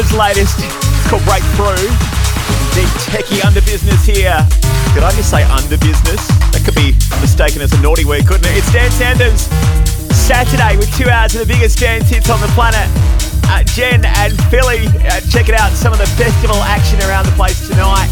Ben 0.00 0.18
latest. 0.18 0.56
Called 1.12 1.20
Breakthrough. 1.28 1.76
The 2.72 2.84
techie 3.12 3.44
under 3.44 3.60
business 3.60 4.00
here. 4.06 4.32
Did 4.96 5.04
I 5.04 5.12
just 5.12 5.28
say 5.28 5.44
under 5.44 5.76
business? 5.76 6.24
That 6.56 6.64
could 6.64 6.74
be 6.74 6.96
mistaken 7.20 7.60
as 7.60 7.72
a 7.76 7.80
naughty 7.84 8.08
word, 8.08 8.24
couldn't 8.24 8.48
it? 8.48 8.56
It's 8.56 8.72
Dance 8.72 8.96
Anthems. 9.04 9.44
Saturday 10.16 10.80
with 10.80 10.88
two 10.96 11.10
hours 11.12 11.36
of 11.36 11.44
the 11.44 11.50
biggest 11.52 11.76
dance 11.76 12.08
hits 12.08 12.30
on 12.32 12.40
the 12.40 12.48
planet. 12.56 12.88
Uh, 13.52 13.60
Jen 13.76 14.00
and 14.24 14.32
Philly, 14.48 14.88
uh, 15.04 15.20
checking 15.28 15.52
out 15.52 15.68
some 15.76 15.92
of 15.92 16.00
the 16.00 16.08
festival 16.16 16.56
action 16.64 16.96
around 17.04 17.28
the 17.28 17.36
place 17.36 17.60
tonight 17.68 18.08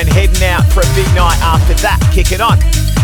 and 0.00 0.08
heading 0.08 0.40
out 0.48 0.64
for 0.72 0.80
a 0.80 0.90
big 0.96 1.08
night 1.12 1.36
after 1.44 1.76
that, 1.84 2.00
Kick 2.08 2.32
it 2.32 2.40
on. 2.40 2.56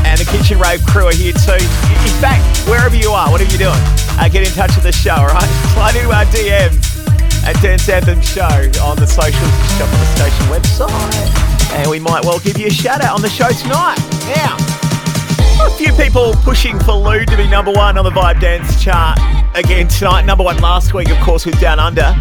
And 0.09 0.16
the 0.16 0.28
Kitchen 0.32 0.56
Rave 0.56 0.81
crew 0.89 1.12
are 1.12 1.19
here 1.19 1.36
too. 1.36 1.60
In 1.60 2.16
fact, 2.24 2.40
wherever 2.64 2.97
you 2.97 3.12
are, 3.12 3.28
whatever 3.28 3.52
you're 3.52 3.69
doing, 3.69 3.85
uh, 4.16 4.32
get 4.32 4.48
in 4.48 4.52
touch 4.56 4.73
with 4.81 4.89
the 4.89 4.97
show, 4.97 5.12
all 5.12 5.28
right? 5.28 5.51
Slide 5.77 5.97
into 5.97 6.09
our 6.09 6.24
DMs 6.32 6.81
at 7.44 7.60
Dance 7.60 7.89
Anthem 7.89 8.20
Show 8.20 8.43
on 8.82 8.97
the 8.97 9.06
socials, 9.06 9.35
just 9.35 9.82
on 9.82 9.90
the 9.90 10.06
station 10.16 10.47
website, 10.47 11.73
and 11.74 11.90
we 11.90 11.98
might 11.98 12.24
well 12.24 12.39
give 12.39 12.59
you 12.59 12.66
a 12.66 12.70
shout 12.70 13.01
out 13.02 13.14
on 13.14 13.23
the 13.23 13.28
show 13.28 13.48
tonight. 13.48 13.98
Now, 14.36 14.56
a 15.66 15.70
few 15.77 15.93
people 15.93 16.35
pushing 16.43 16.78
for 16.81 16.93
Lude 16.93 17.28
to 17.28 17.36
be 17.36 17.48
number 17.48 17.73
one 17.73 17.98
on 17.98 18.05
the 18.05 18.10
Vibe 18.10 18.40
Dance 18.40 18.82
chart 18.82 19.19
again 19.55 19.89
tonight. 19.89 20.24
Number 20.24 20.44
one 20.44 20.59
last 20.59 20.94
week, 20.94 21.10
of 21.10 21.19
course, 21.19 21.47
was 21.47 21.55
Down 21.60 21.78
Under. 21.78 22.14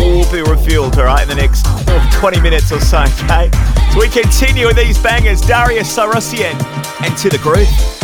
All 0.00 0.30
be 0.30 0.42
revealed, 0.42 0.98
all 0.98 1.04
right, 1.04 1.22
in 1.22 1.28
the 1.28 1.34
next 1.34 1.62
oh, 1.66 2.10
20 2.14 2.40
minutes 2.40 2.72
or 2.72 2.80
so, 2.80 3.02
okay? 3.24 3.50
So 3.92 4.00
we 4.00 4.08
continue 4.08 4.66
with 4.66 4.76
these 4.76 4.98
bangers. 4.98 5.40
Darius 5.40 5.96
Syrossian 5.96 6.54
and 7.02 7.16
To 7.18 7.28
The 7.28 7.38
Groove. 7.38 7.95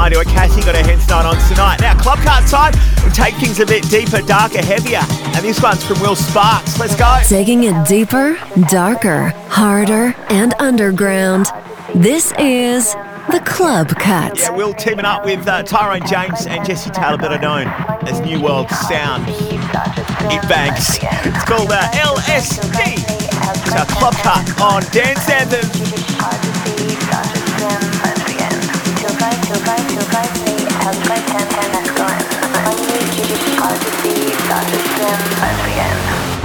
Hi 0.00 0.08
to 0.08 0.16
her 0.16 0.24
Cassie, 0.24 0.62
got 0.62 0.74
her 0.74 0.82
heads 0.82 1.06
night 1.08 1.26
on 1.26 1.36
tonight. 1.46 1.78
Now, 1.80 1.94
club 2.00 2.18
card 2.20 2.46
time, 2.46 2.72
we 3.04 3.10
take 3.10 3.34
things 3.34 3.60
a 3.60 3.66
bit 3.66 3.84
deeper, 3.90 4.22
darker, 4.22 4.64
heavier. 4.64 5.02
And 5.36 5.44
this 5.44 5.62
one's 5.62 5.84
from 5.84 6.00
Will 6.00 6.16
Sparks. 6.16 6.80
Let's 6.80 6.96
go. 6.96 7.18
Taking 7.24 7.64
it 7.64 7.86
deeper, 7.86 8.38
darker, 8.70 9.28
harder, 9.50 10.14
and 10.30 10.54
underground. 10.58 11.48
This 11.94 12.32
is 12.38 12.94
the 13.30 13.42
Club 13.44 13.90
Cut. 13.90 14.38
Yeah, 14.38 14.50
Will 14.56 14.72
teaming 14.72 15.04
up 15.04 15.26
with 15.26 15.46
uh, 15.46 15.64
Tyrone 15.64 16.06
James 16.08 16.46
and 16.46 16.64
Jesse 16.64 16.88
Taylor, 16.90 17.18
better 17.18 17.38
known 17.38 17.66
as 18.08 18.20
New 18.20 18.40
World 18.42 18.70
Sound. 18.70 19.24
It 19.28 20.40
bangs. 20.48 20.96
It's 21.02 21.44
called 21.44 21.68
uh, 21.70 21.90
LSD. 21.92 22.94
It's 22.96 23.74
our 23.74 23.84
club 23.84 24.14
cut 24.14 24.60
on 24.62 24.82
Dance 24.92 25.28
Anthems. 25.28 25.99
Let's 35.40 36.39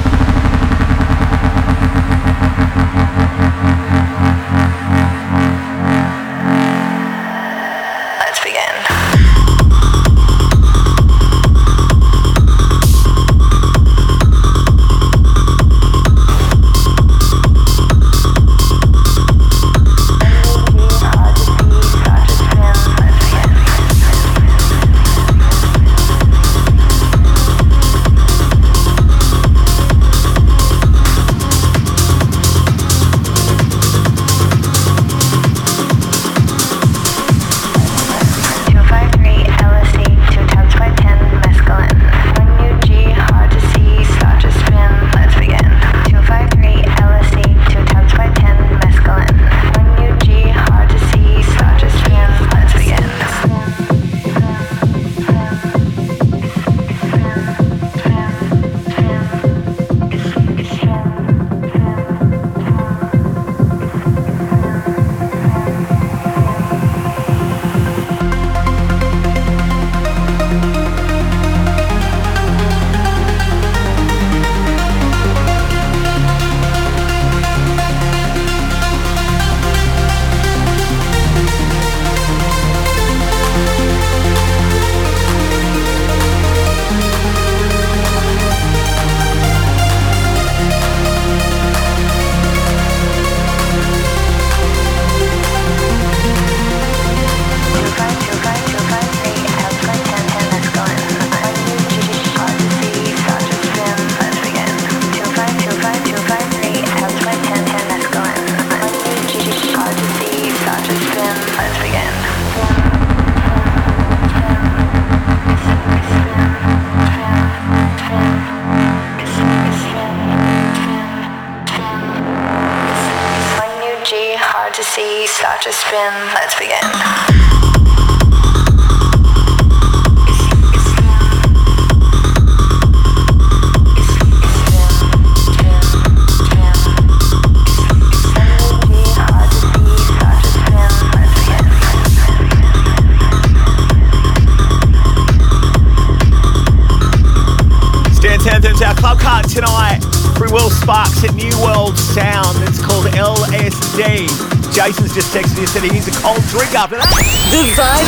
New 151.36 151.52
World 151.62 151.98
Sound. 151.98 152.56
It's 152.64 152.80
called 152.80 153.06
LSD. 153.12 154.28
Jason's 154.72 155.14
just 155.14 155.36
texted 155.36 155.56
me 155.56 155.64
and 155.64 155.70
said 155.70 155.84
he 155.84 155.90
needs 155.92 156.08
a 156.08 156.16
cold 156.24 156.42
drink 156.48 156.72
after 156.76 156.96
that. 156.96 157.12
The 157.52 157.64
Vibe, 157.76 158.08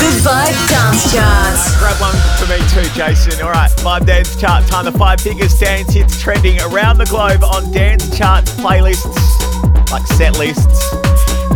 The 0.00 0.10
Vibe 0.20 0.60
Dance 0.68 1.12
Chart. 1.12 1.56
Uh, 1.56 1.76
grab 1.80 1.96
one 2.00 2.16
for 2.36 2.46
me 2.48 2.60
too, 2.72 2.88
Jason. 2.92 3.40
All 3.42 3.50
right, 3.50 3.70
Vibe 3.80 4.06
Dance 4.06 4.36
Chart 4.36 4.66
time. 4.66 4.84
The 4.84 4.92
five 4.92 5.22
biggest 5.24 5.58
dance 5.60 5.92
hits 5.92 6.20
trending 6.20 6.60
around 6.60 6.98
the 6.98 7.06
globe 7.06 7.42
on 7.42 7.72
dance 7.72 8.16
charts 8.16 8.52
playlists, 8.56 9.16
like 9.90 10.06
set 10.06 10.38
lists, 10.38 10.92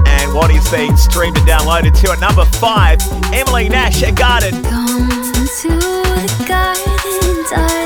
and 0.06 0.32
what 0.34 0.50
is 0.50 0.68
being 0.70 0.96
streamed 0.96 1.36
and 1.36 1.46
downloaded 1.46 1.98
to. 2.00 2.12
At 2.12 2.20
number 2.20 2.44
five, 2.56 2.98
Emily 3.32 3.68
Nash 3.68 4.02
at 4.02 4.16
Garden. 4.16 4.62
to 4.62 5.68
the 5.68 6.44
garden, 6.48 7.79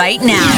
right 0.00 0.22
now. 0.22 0.48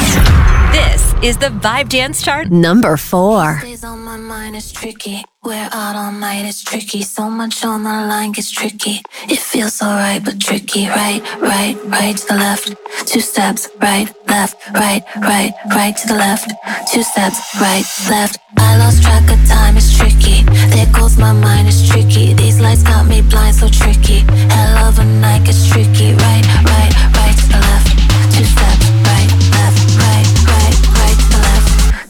This 0.71 1.13
is 1.21 1.35
the 1.35 1.51
Vibe 1.63 1.89
Dance 1.89 2.23
Chart 2.23 2.49
number 2.49 2.95
four. 2.95 3.59
Days 3.61 3.83
on 3.83 3.99
my 4.01 4.15
mind 4.15 4.55
is 4.55 4.71
tricky. 4.71 5.21
We're 5.43 5.69
out 5.73 5.97
all 5.97 6.13
night, 6.13 6.45
it's 6.45 6.63
tricky. 6.63 7.01
So 7.01 7.29
much 7.29 7.65
on 7.65 7.83
the 7.83 7.89
line 7.89 8.31
gets 8.31 8.49
tricky. 8.49 9.01
It 9.27 9.39
feels 9.39 9.81
alright, 9.81 10.23
but 10.23 10.39
tricky. 10.39 10.87
Right, 10.87 11.21
right, 11.41 11.75
right 11.97 12.15
to 12.15 12.25
the 12.25 12.35
left. 12.35 12.73
Two 13.05 13.19
steps, 13.19 13.67
right, 13.81 14.07
left, 14.29 14.55
right, 14.73 15.03
right, 15.17 15.51
right 15.75 15.95
to 15.97 16.07
the 16.07 16.15
left. 16.27 16.47
Two 16.89 17.03
steps, 17.03 17.37
right, 17.59 17.83
left. 18.09 18.37
I 18.55 18.77
lost 18.77 19.03
track 19.03 19.23
of 19.29 19.41
time, 19.45 19.75
it's 19.75 19.91
tricky. 19.97 20.37
There 20.73 20.89
goes 20.93 21.17
my 21.17 21.33
mind, 21.33 21.67
it's 21.67 21.85
tricky. 21.89 22.33
These 22.33 22.61
lights 22.61 22.83
got 22.83 23.05
me 23.07 23.21
blind, 23.21 23.55
so 23.57 23.67
tricky. 23.67 24.19
Hell 24.55 24.87
of 24.87 24.99
a 24.99 25.03
night 25.03 25.43
gets 25.43 25.67
tricky. 25.69 26.13
Right, 26.13 26.45
right, 26.63 26.93
right 27.17 27.52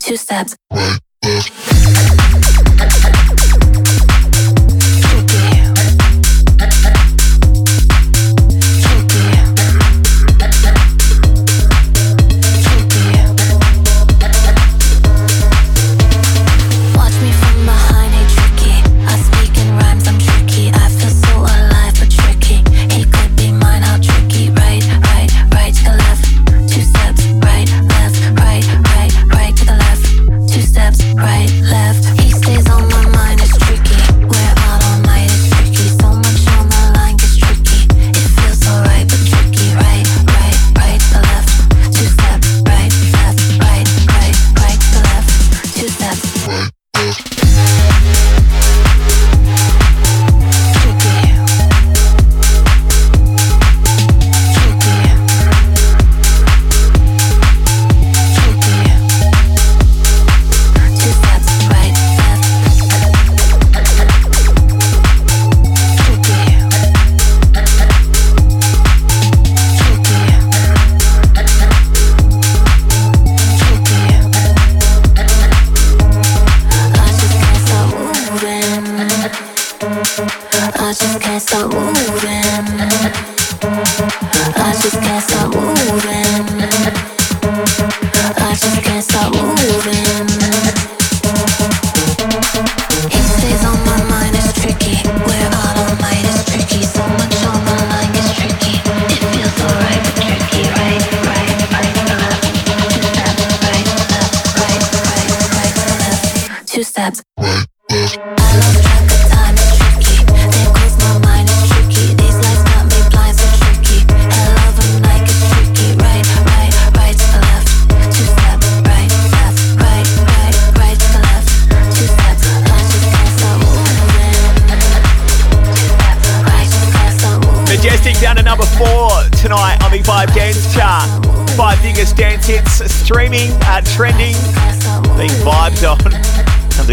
two 0.04 0.18
steps. 0.18 0.56
Right, 0.72 1.00
left. 1.24 1.73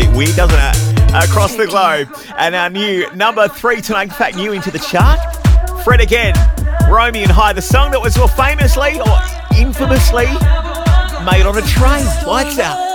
music 0.09 0.37
doesn't 0.37 0.59
it? 0.59 1.01
Across 1.11 1.57
the 1.57 1.67
globe. 1.67 2.09
And 2.37 2.55
our 2.55 2.71
new 2.71 3.11
number 3.15 3.49
three 3.49 3.81
tonight, 3.81 4.05
in 4.05 4.11
fact, 4.11 4.37
new 4.37 4.53
into 4.53 4.71
the 4.71 4.79
chart, 4.79 5.19
Fred 5.85 6.01
again, 6.01 6.35
Romy 6.89 7.23
and 7.23 7.33
HAAi, 7.33 7.55
the 7.55 7.63
song 7.63 7.91
that 7.93 8.01
was 8.01 8.17
well 8.17 8.29
famously 8.29 9.01
or 9.01 9.19
infamously 9.57 10.27
made 11.25 11.47
on 11.47 11.57
a 11.57 11.63
train. 11.63 12.05
Lights 12.27 12.59
out. 12.59 12.89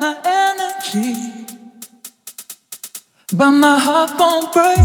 My 0.00 0.18
energy, 0.24 1.46
but 3.32 3.50
my 3.52 3.78
heart 3.78 4.10
won't 4.18 4.52
break. 4.52 4.78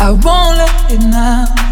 I 0.00 0.10
won't 0.10 0.56
let 0.56 0.92
it 0.92 1.00
now. 1.00 1.67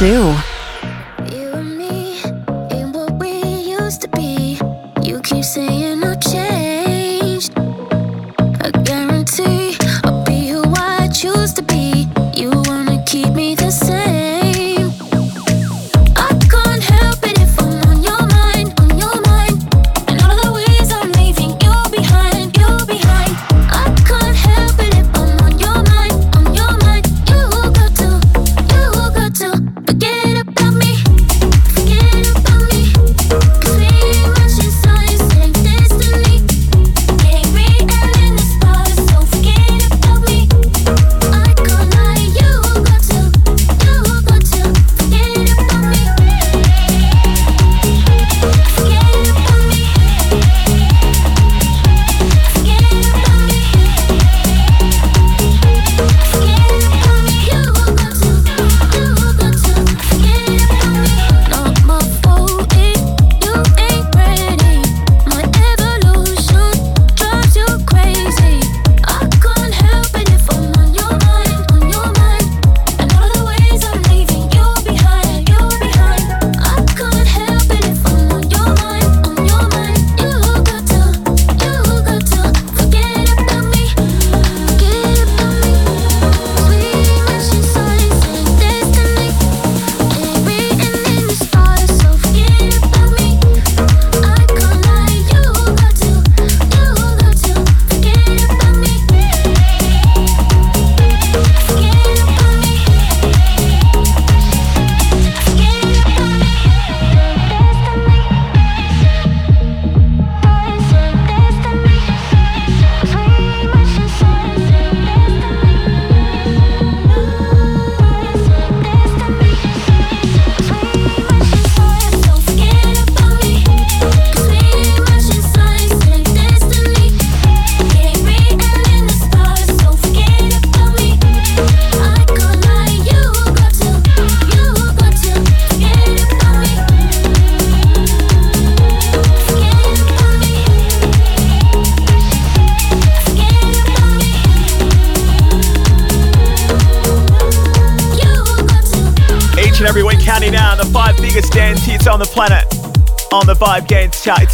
Number 0.00 0.43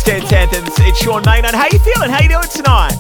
it's 0.01 0.31
Dance 0.31 0.33
Anthems. 0.33 0.75
It's 0.81 0.99
Sean 1.03 1.23
Maynard. 1.27 1.55
How 1.55 1.67
you 1.71 1.79
feeling? 1.81 2.11
How 2.11 2.23
you 2.23 2.29
doing 2.29 2.49
tonight? 2.49 2.95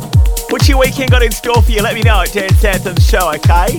What's 0.50 0.68
your 0.68 0.78
weekend 0.78 1.10
got 1.10 1.22
in 1.22 1.30
store 1.30 1.62
for 1.62 1.70
you? 1.70 1.82
Let 1.82 1.94
me 1.94 2.02
know 2.02 2.20
at 2.20 2.32
Dance 2.32 2.64
Anthems 2.64 3.06
Show, 3.06 3.32
okay? 3.34 3.78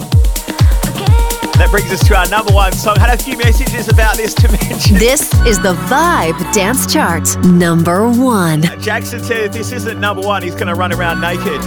That 1.59 1.67
brings 1.69 1.91
us 1.91 2.07
to 2.07 2.17
our 2.17 2.27
number 2.29 2.51
one 2.53 2.71
song. 2.73 2.95
Had 2.95 3.13
a 3.19 3.21
few 3.21 3.37
messages 3.37 3.89
about 3.89 4.17
this 4.17 4.33
to 4.35 4.51
mention. 4.69 4.97
This 4.97 5.21
is 5.45 5.59
the 5.59 5.73
Vibe 5.89 6.53
Dance 6.53 6.91
Chart. 6.91 7.27
Number 7.45 8.09
one. 8.09 8.65
Uh, 8.65 8.75
Jackson 8.77 9.21
said 9.21 9.45
if 9.45 9.51
this 9.51 9.71
isn't 9.71 9.99
number 9.99 10.21
one, 10.21 10.41
he's 10.41 10.55
going 10.55 10.67
to 10.67 10.75
run 10.75 10.91
around 10.91 11.21
naked 11.21 11.61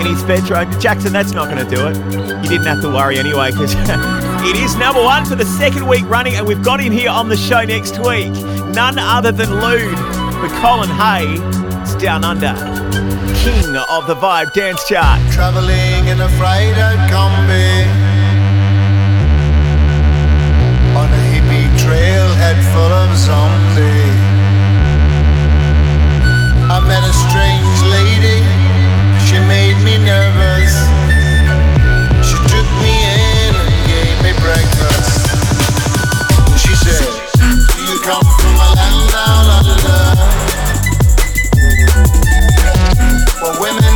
in 0.00 0.06
his 0.06 0.22
bedroom. 0.24 0.70
Jackson, 0.80 1.12
that's 1.12 1.32
not 1.32 1.50
going 1.50 1.66
to 1.66 1.74
do 1.74 1.86
it. 1.88 1.96
You 2.44 2.48
didn't 2.48 2.66
have 2.66 2.80
to 2.82 2.88
worry 2.88 3.18
anyway 3.18 3.50
because 3.50 3.74
it 3.78 4.56
is 4.56 4.74
number 4.76 5.02
one 5.02 5.26
for 5.26 5.34
the 5.34 5.44
second 5.44 5.86
week 5.86 6.08
running, 6.08 6.34
and 6.36 6.46
we've 6.46 6.62
got 6.62 6.80
him 6.80 6.92
here 6.92 7.10
on 7.10 7.28
the 7.28 7.36
show 7.36 7.62
next 7.64 7.98
week. 7.98 8.32
None 8.74 8.98
other 8.98 9.32
than 9.32 9.50
Lude 9.60 10.15
with 10.42 10.52
Colin 10.60 10.90
Hay. 10.90 11.38
It's 11.82 11.94
Down 11.96 12.24
Under, 12.24 12.54
king 13.40 13.76
of 13.76 14.06
the 14.06 14.14
Vibe 14.16 14.52
Dance 14.52 14.86
Chart. 14.88 15.20
Traveling 15.32 16.08
in 16.08 16.20
a 16.20 16.28
freighter 16.36 16.92
combi 17.08 17.86
on 20.96 21.08
a 21.08 21.22
hippie 21.30 21.68
trailhead 21.78 22.58
full 22.72 22.92
of 22.92 23.16
zombies. 23.16 24.22
I 26.68 26.80
met 26.84 27.04
a 27.04 27.14
strange 27.26 27.78
lady, 27.96 28.42
she 29.24 29.38
made 29.46 29.78
me 29.84 29.96
nervous. 30.04 30.74
She 32.26 32.36
took 32.50 32.68
me 32.82 32.94
in 33.46 33.54
and 33.54 33.74
gave 33.86 34.16
me 34.24 34.32
breakfast. 34.42 35.30
She 36.58 36.74
said, 36.74 37.06
Do 37.38 37.80
you 37.84 38.00
come 38.02 38.35
from 38.76 38.92
a 38.92 38.92
land 38.92 39.10
down 39.10 39.46
under? 39.58 40.00
Where 43.40 43.60
women 43.60 43.95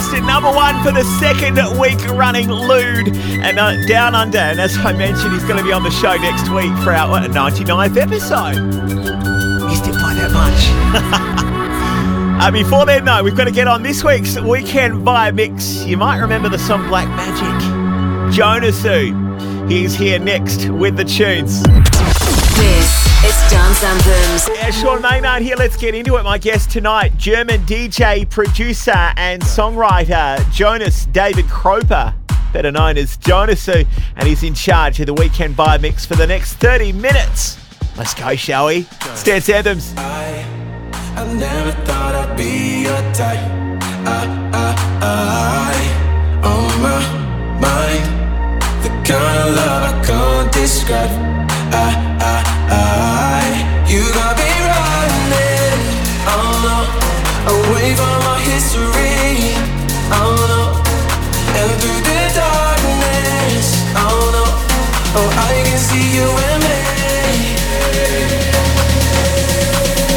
Chart. 0.00 0.12
Done 0.12 0.26
number 0.26 0.50
one 0.50 0.82
for 0.84 0.92
the 0.92 1.04
second 1.18 1.56
week 1.78 1.98
running, 2.10 2.50
Lude 2.50 3.08
and 3.42 3.58
uh, 3.58 3.74
Down 3.86 4.14
Under. 4.14 4.38
And 4.38 4.60
as 4.60 4.76
I 4.78 4.92
mentioned, 4.92 5.32
he's 5.32 5.44
going 5.44 5.58
to 5.58 5.64
be 5.64 5.72
on 5.72 5.82
the 5.82 5.90
show 5.90 6.16
next 6.16 6.50
week 6.50 6.72
for 6.84 6.92
our 6.92 7.08
what, 7.08 7.30
99th 7.30 7.96
episode. 7.96 8.56
Missed 9.66 9.86
it 9.86 9.94
by 9.94 10.14
that 10.14 10.30
much. 10.32 12.40
uh, 12.42 12.50
before 12.50 12.86
then, 12.86 13.04
though, 13.04 13.22
we've 13.22 13.36
got 13.36 13.44
to 13.44 13.52
get 13.52 13.66
on 13.66 13.82
this 13.82 14.04
week's 14.04 14.38
Weekend 14.40 15.04
Vibe 15.04 15.34
Mix. 15.34 15.84
You 15.84 15.96
might 15.96 16.18
remember 16.18 16.48
the 16.48 16.58
song 16.58 16.86
Black 16.88 17.08
Magic. 17.08 17.62
Jonasu 18.36 19.28
He's 19.70 19.94
here 19.94 20.18
next 20.18 20.70
with 20.70 20.96
the 20.96 21.04
tunes. 21.04 21.62
This 21.62 22.56
is 22.56 22.97
Dance 23.50 23.82
Anthems. 23.82 24.48
Yeah, 24.48 24.70
Sean 24.70 25.00
Maynard 25.00 25.42
here. 25.42 25.56
Let's 25.56 25.76
get 25.76 25.94
into 25.94 26.16
it. 26.16 26.22
My 26.22 26.38
guest 26.38 26.70
tonight, 26.70 27.16
German 27.16 27.60
DJ, 27.62 28.28
producer, 28.28 29.12
and 29.16 29.40
songwriter 29.42 30.38
Jonas 30.52 31.06
David 31.06 31.46
Kroper, 31.46 32.14
better 32.52 32.70
known 32.70 32.98
as 32.98 33.16
Jonasu, 33.18 33.86
and 34.16 34.28
he's 34.28 34.42
in 34.42 34.54
charge 34.54 35.00
of 35.00 35.06
the 35.06 35.14
weekend 35.14 35.54
vibe 35.54 35.80
mix 35.80 36.04
for 36.04 36.14
the 36.14 36.26
next 36.26 36.54
30 36.54 36.92
minutes. 36.92 37.58
Let's 37.96 38.14
go, 38.14 38.34
shall 38.36 38.66
we? 38.66 38.86
It's 39.06 39.24
Dance 39.24 39.48
Anthems. 39.48 39.94
I 39.96 41.24
never 41.34 41.72
thought 41.84 42.14
I'd 42.14 42.36
be 42.36 42.82
your 42.82 43.02
type. 43.12 43.38
I, 44.06 44.50
I, 44.52 44.74
I, 45.02 46.42
on 46.46 46.82
my 46.82 47.60
mind. 47.60 48.62
The 48.84 48.88
kind 49.10 49.48
of 49.48 49.56
love 49.56 49.82
I 49.82 50.06
can't 50.06 50.52
describe. 50.52 51.10
I, 51.70 52.16
I, 52.20 52.58
I, 52.70 53.37
you 53.88 54.04
got 54.12 54.36
me 54.36 54.50
running. 54.68 55.80
No, 56.28 56.38
away 57.56 57.94
from 57.96 58.18
my 58.28 58.38
history. 58.44 59.56
No, 60.12 60.22
and 61.58 61.70
through 61.80 62.00
the 62.08 62.20
darkness. 62.36 63.66
No, 63.94 64.08
oh, 65.16 65.28
I 65.48 65.52
can 65.66 65.78
see 65.88 66.06
you 66.16 66.28
in 66.48 66.58
me. 66.66 66.78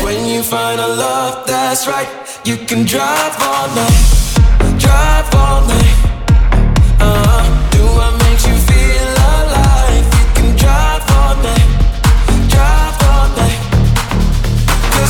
When 0.03 0.19
you 0.26 0.43
find 0.43 0.80
a 0.81 0.88
love 0.88 1.48
that's 1.48 1.88
right, 1.88 2.10
you 2.43 2.57
can 2.57 2.85
drive 2.85 3.35
all 3.39 3.68
night, 3.76 4.80
drive 4.80 5.34
all 5.34 5.61
night. 5.68 6.00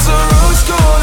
'Cause 0.02 0.08
the 0.08 0.14
road's 0.14 1.01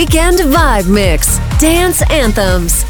Weekend 0.00 0.38
Vibe 0.38 0.86
Mix. 0.86 1.38
Dance 1.58 2.00
Anthems. 2.08 2.89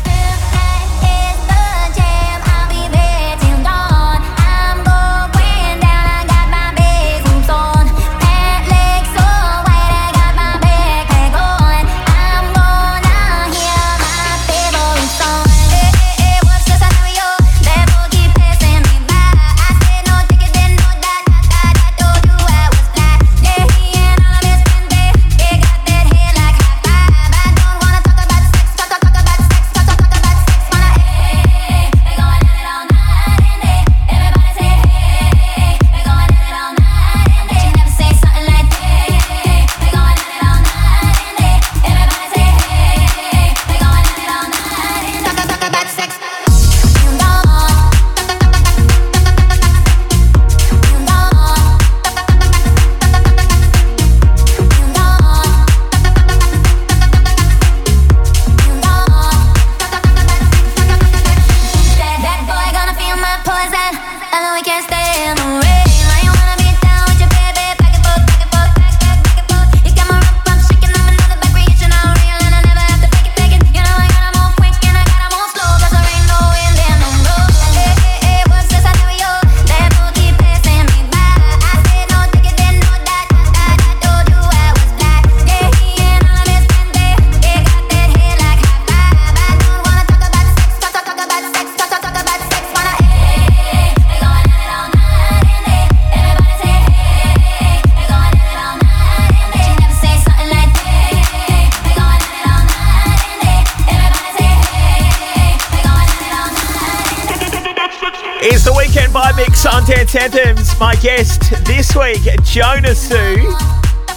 guest 111.00 111.50
this 111.64 111.96
week, 111.96 112.20
Jonasu, 112.44 113.40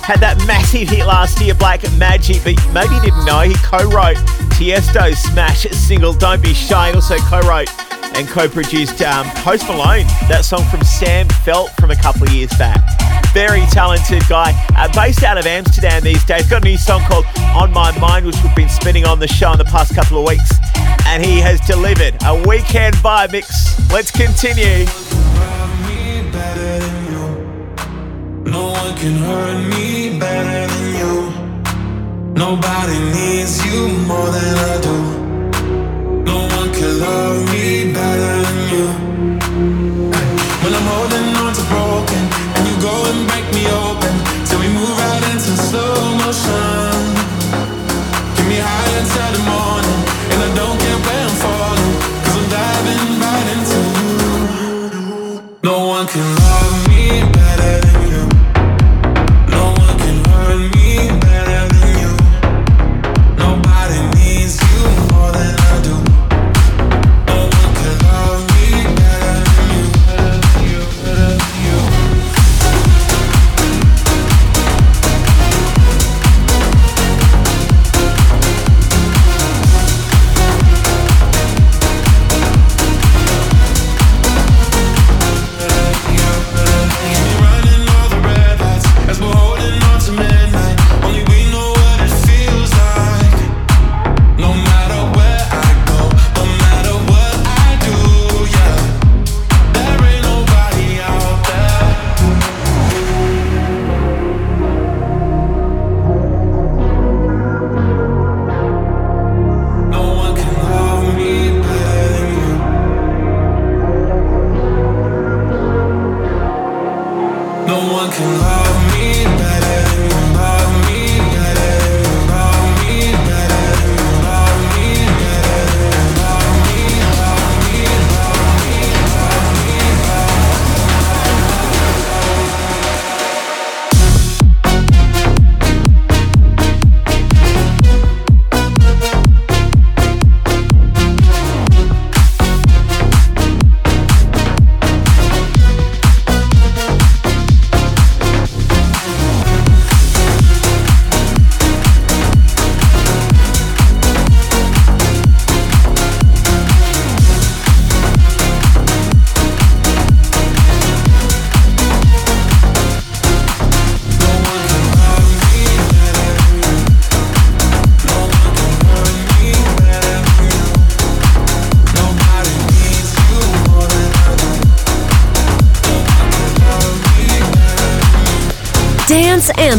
had 0.03 0.19
that 0.19 0.35
massive 0.45 0.89
hit 0.89 1.05
last 1.05 1.39
year, 1.39 1.55
Black 1.55 1.81
Magic, 1.97 2.43
but 2.43 2.59
maybe 2.73 2.93
you 2.95 3.01
didn't 3.01 3.23
know 3.23 3.39
he 3.39 3.55
co-wrote 3.63 4.17
Tiesto's 4.59 5.17
smash 5.19 5.63
single 5.71 6.11
"Don't 6.11 6.41
Be 6.43 6.53
Shy." 6.53 6.89
He 6.89 6.95
also 6.95 7.17
co-wrote 7.19 7.69
and 8.15 8.27
co-produced 8.27 9.01
um, 9.01 9.25
Post 9.47 9.65
Malone, 9.67 10.05
that 10.27 10.43
song 10.43 10.65
from 10.69 10.83
Sam 10.83 11.27
Feldt 11.47 11.69
from 11.79 11.91
a 11.91 11.95
couple 11.95 12.23
of 12.23 12.33
years 12.33 12.51
back. 12.59 12.83
Very 13.33 13.63
talented 13.71 14.21
guy, 14.27 14.51
uh, 14.75 14.91
based 14.93 15.23
out 15.23 15.37
of 15.37 15.45
Amsterdam 15.45 16.03
these 16.03 16.23
days. 16.25 16.47
Got 16.49 16.63
a 16.63 16.65
new 16.65 16.77
song 16.77 17.01
called 17.07 17.25
"On 17.55 17.71
My 17.71 17.97
Mind," 17.97 18.25
which 18.25 18.35
we've 18.43 18.55
been 18.55 18.69
spinning 18.69 19.05
on 19.05 19.19
the 19.19 19.27
show 19.27 19.53
in 19.53 19.57
the 19.57 19.65
past 19.65 19.95
couple 19.95 20.19
of 20.19 20.27
weeks, 20.27 20.51
and 21.07 21.23
he 21.23 21.39
has 21.39 21.61
delivered 21.61 22.15
a 22.25 22.35
weekend 22.45 22.95
vibe 22.97 23.31
mix. 23.31 23.79
Let's 23.89 24.11
continue. 24.11 24.85
can 29.03 29.17
hurt 29.17 29.59
me 29.67 30.17
better 30.17 30.65
than 30.73 30.87
you. 31.01 31.13
Nobody 32.43 32.97
needs 33.11 33.53
you 33.65 33.89
more 34.07 34.29
than 34.37 34.55
I 34.71 34.75
do. 34.87 34.97
No 36.23 36.37
one 36.57 36.69
can 36.77 36.91
love 37.01 37.37
me 37.51 37.91
better 37.91 38.35
than 38.45 38.59
you. 38.73 38.87
When 40.61 40.73
I'm 40.77 40.87
holding 40.93 41.29
on 41.43 41.51
to 41.59 41.63
broken, 41.73 42.23
and 42.55 42.63
you 42.69 42.75
go 42.89 42.95
and 43.11 43.27
break 43.27 43.47
me 43.57 43.63
open, 43.83 44.13
till 44.47 44.59
we 44.63 44.69
move 44.69 44.97
out 45.09 45.23
into 45.31 45.51
slow 45.67 46.15
motion. 46.23 46.82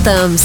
Thumbs. 0.05 0.44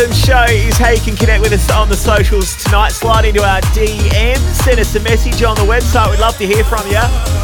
Anthem 0.00 0.16
show 0.16 0.44
is 0.48 0.78
how 0.78 0.88
you 0.88 1.00
can 1.00 1.14
connect 1.14 1.42
with 1.42 1.52
us 1.52 1.70
on 1.70 1.90
the 1.90 1.94
socials 1.94 2.56
tonight. 2.64 2.88
Slide 2.88 3.26
into 3.26 3.42
our 3.42 3.60
DM, 3.76 4.38
send 4.64 4.80
us 4.80 4.94
a 4.94 5.00
message 5.00 5.42
on 5.42 5.54
the 5.56 5.62
website. 5.62 6.10
We'd 6.10 6.20
love 6.20 6.38
to 6.38 6.46
hear 6.46 6.64
from 6.64 6.86
you. 6.86 7.02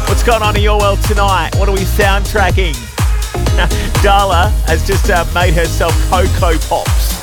What's 0.09 0.23
going 0.23 0.41
on 0.41 0.55
in 0.55 0.63
your 0.63 0.79
world 0.79 0.99
tonight? 1.03 1.53
What 1.57 1.69
are 1.69 1.73
we 1.73 1.85
soundtracking? 1.85 2.73
Darla 4.01 4.49
has 4.65 4.87
just 4.87 5.07
uh, 5.11 5.23
made 5.35 5.53
herself 5.53 5.93
Cocoa 6.09 6.57
Pops 6.65 7.13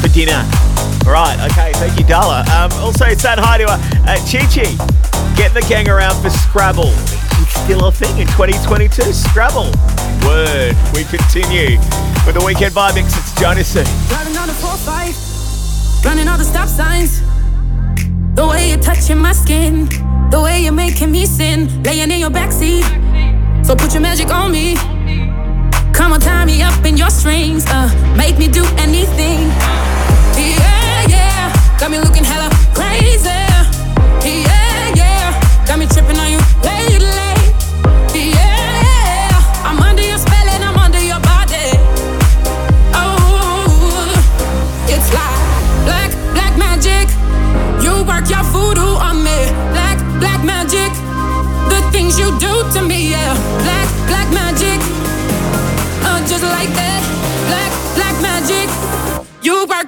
for 0.00 0.08
dinner. 0.14 0.46
All 1.06 1.12
right, 1.12 1.36
okay, 1.50 1.72
thank 1.74 1.98
you, 1.98 2.04
Darla. 2.04 2.46
Um, 2.50 2.70
also, 2.84 3.12
saying 3.12 3.38
hi 3.40 3.58
to 3.58 3.64
uh, 3.64 3.82
uh 4.06 4.16
Chi 4.30 4.46
Chi. 4.46 4.70
Get 5.34 5.54
the 5.54 5.66
gang 5.68 5.88
around 5.88 6.22
for 6.22 6.30
Scrabble. 6.30 6.92
It's 6.94 7.60
still 7.64 7.84
a 7.86 7.90
thing 7.90 8.16
in 8.18 8.28
2022. 8.28 9.12
Scrabble. 9.12 9.72
Word. 10.24 10.76
We 10.94 11.02
continue. 11.02 11.80
With 12.26 12.38
the 12.38 12.44
weekend 12.44 12.74
vibe 12.74 12.94
mix, 12.94 13.16
it's 13.16 13.32
Johnny 13.40 13.62
C. 13.62 13.82
Driving 14.08 14.36
on 14.36 14.48
a 14.48 14.52
4-5, 14.52 16.04
running 16.04 16.28
all 16.28 16.38
the 16.38 16.44
stop 16.44 16.68
signs. 16.68 17.22
The 18.34 18.46
way 18.46 18.68
you're 18.68 18.78
touching 18.78 19.18
my 19.18 19.32
skin, 19.32 19.86
the 20.30 20.40
way 20.40 20.60
you're 20.62 20.72
making 20.72 21.10
me 21.10 21.26
sin, 21.26 21.82
laying 21.82 22.10
in 22.10 22.20
your 22.20 22.30
backseat. 22.30 22.84
So 23.66 23.74
put 23.74 23.92
your 23.94 24.02
magic 24.02 24.30
on 24.30 24.52
me. 24.52 24.76
Come 25.92 26.12
on, 26.12 26.20
tie 26.20 26.44
me 26.44 26.62
up 26.62 26.84
in 26.84 26.96
your 26.96 27.10
strings, 27.10 27.64
uh, 27.68 27.88
make 28.16 28.38
me 28.38 28.48
do 28.48 28.64
anything. 28.76 29.48
Yeah, 30.36 31.06
yeah, 31.08 31.78
got 31.78 31.90
me 31.90 31.98
looking 31.98 32.24
hella 32.24 32.50
crazy. 32.74 33.28
Yeah, 34.24 34.94
yeah, 34.94 35.66
got 35.66 35.78
me 35.78 35.86
tripping 35.86 36.18
on 36.18 36.30
you. 36.30 36.39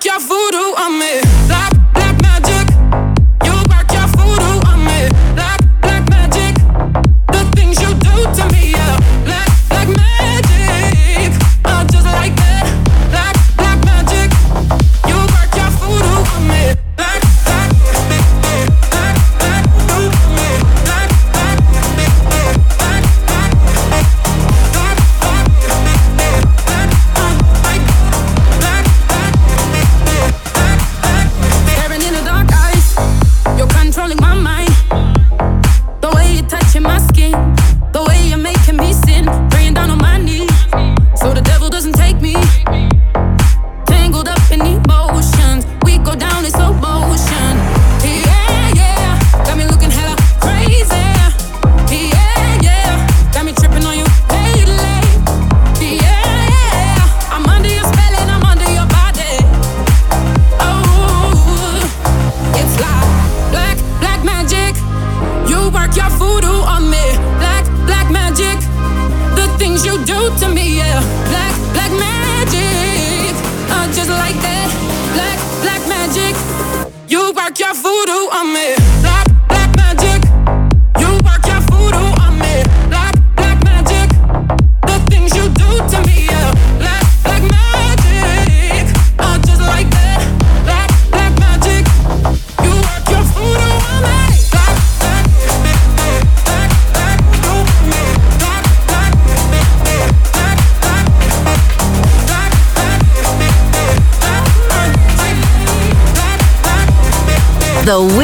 your 0.05 0.19
voodoo 0.21 0.75
on 0.79 0.99
me. 0.99 1.22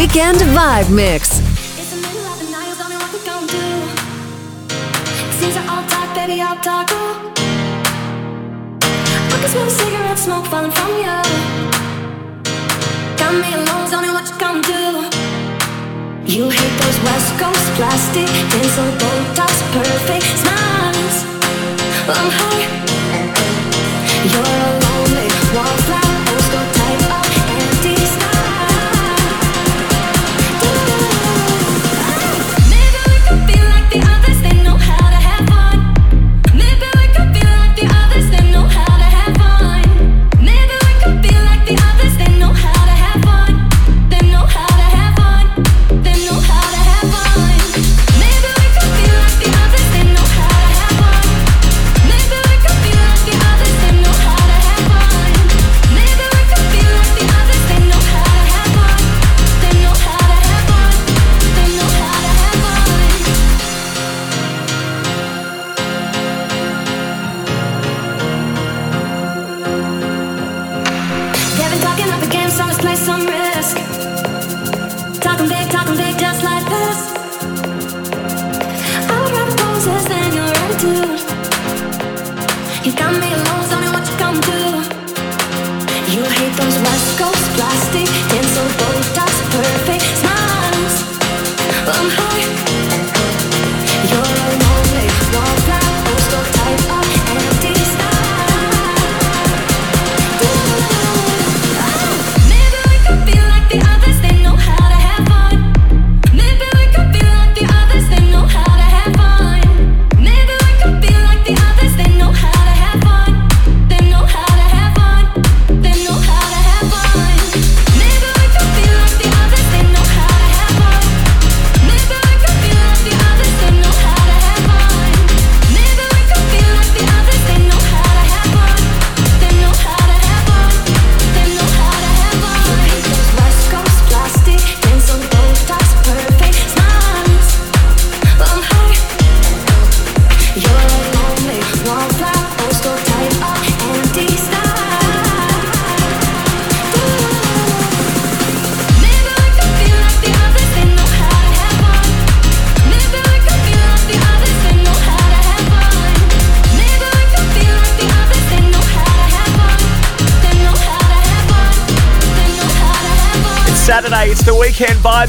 Weekend 0.09 0.40
Vibe 0.40 0.89
Mix. 0.89 1.38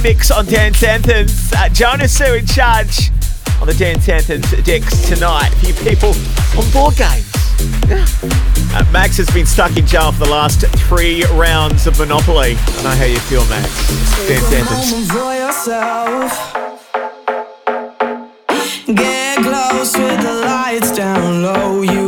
mix 0.02 0.32
on 0.32 0.46
Dance 0.46 0.84
Anthems. 0.84 1.52
Uh, 1.52 1.70
Jonasu 1.70 2.40
in 2.40 2.46
charge 2.46 3.12
on 3.60 3.68
the 3.68 3.74
Dance 3.74 4.08
Anthems 4.08 4.50
decks 4.64 5.08
tonight. 5.08 5.52
A 5.52 5.56
few 5.58 5.74
people 5.74 6.14
on 6.58 6.70
board 6.72 6.96
games. 6.96 7.26
Uh, 8.72 8.86
Max 8.92 9.18
has 9.18 9.30
been 9.32 9.46
stuck 9.46 9.76
in 9.76 9.86
jail 9.86 10.12
for 10.12 10.26
the 10.26 10.30
last 10.30 10.66
three 10.88 11.24
rounds 11.34 11.88
of 11.88 11.98
Monopoly. 12.00 12.56
I 12.58 12.84
know 12.84 12.90
how 12.92 13.06
you 13.06 13.20
feel, 13.20 13.46
Max. 13.48 13.68
Dance 14.28 14.54
Anthems. 14.54 15.10
Get 18.96 19.38
close 19.44 19.98
with 19.98 20.22
the 20.22 20.34
lights 20.46 20.92
down 20.96 21.44
low. 21.44 21.82
You 21.82 21.99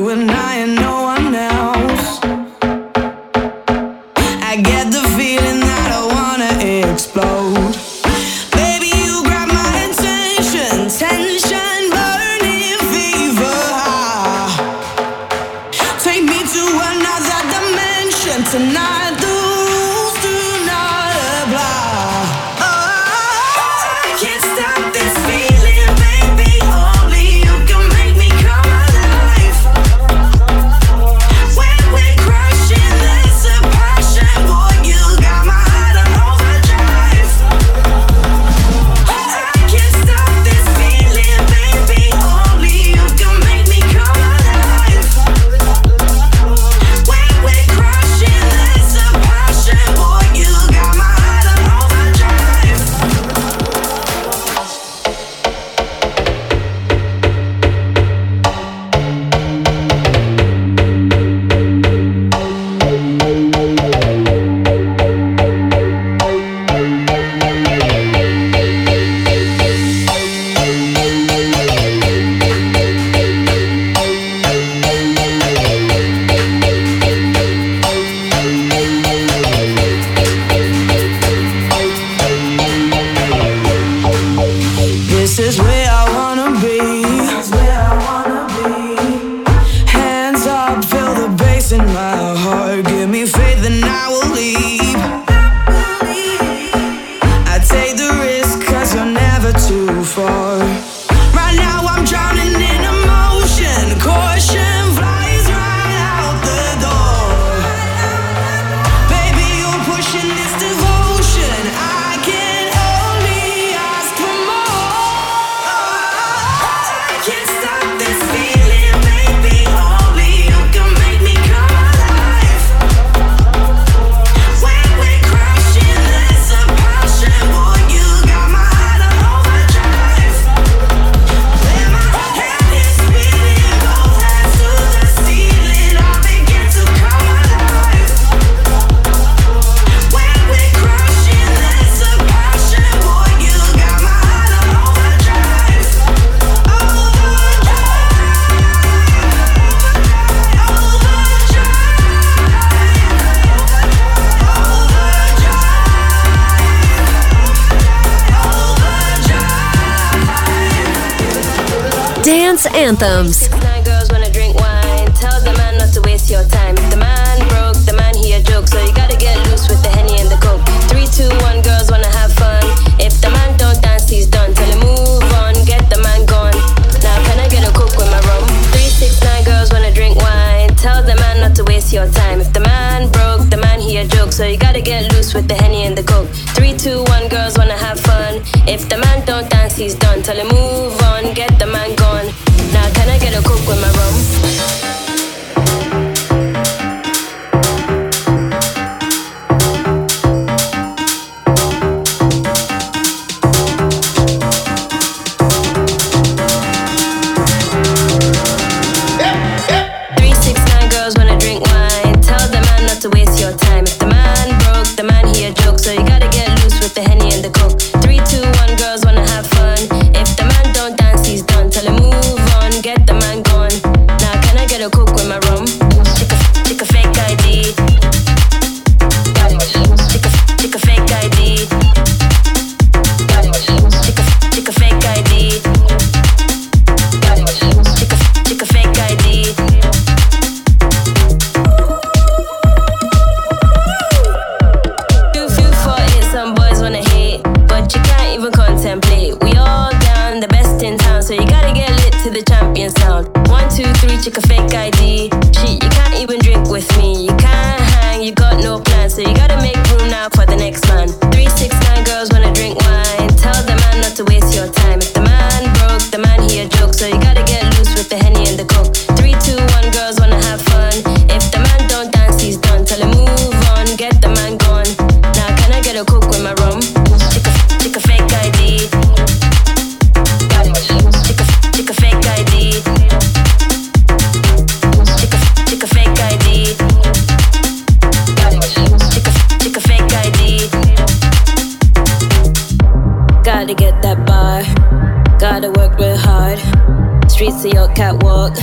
catwalk. 298.01 298.55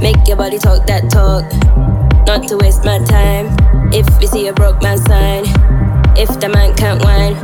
Make 0.00 0.26
your 0.26 0.38
body 0.38 0.58
talk 0.58 0.86
that 0.86 1.10
talk. 1.10 1.44
Not 2.26 2.48
to 2.48 2.56
waste 2.56 2.82
my 2.82 2.98
time. 3.04 3.54
If 3.92 4.06
you 4.22 4.26
see 4.26 4.46
a 4.48 4.54
broke 4.54 4.80
man 4.80 4.96
sign. 4.96 5.44
If 6.18 6.40
the 6.40 6.48
man 6.48 6.74
can't 6.76 7.04
whine, 7.04 7.34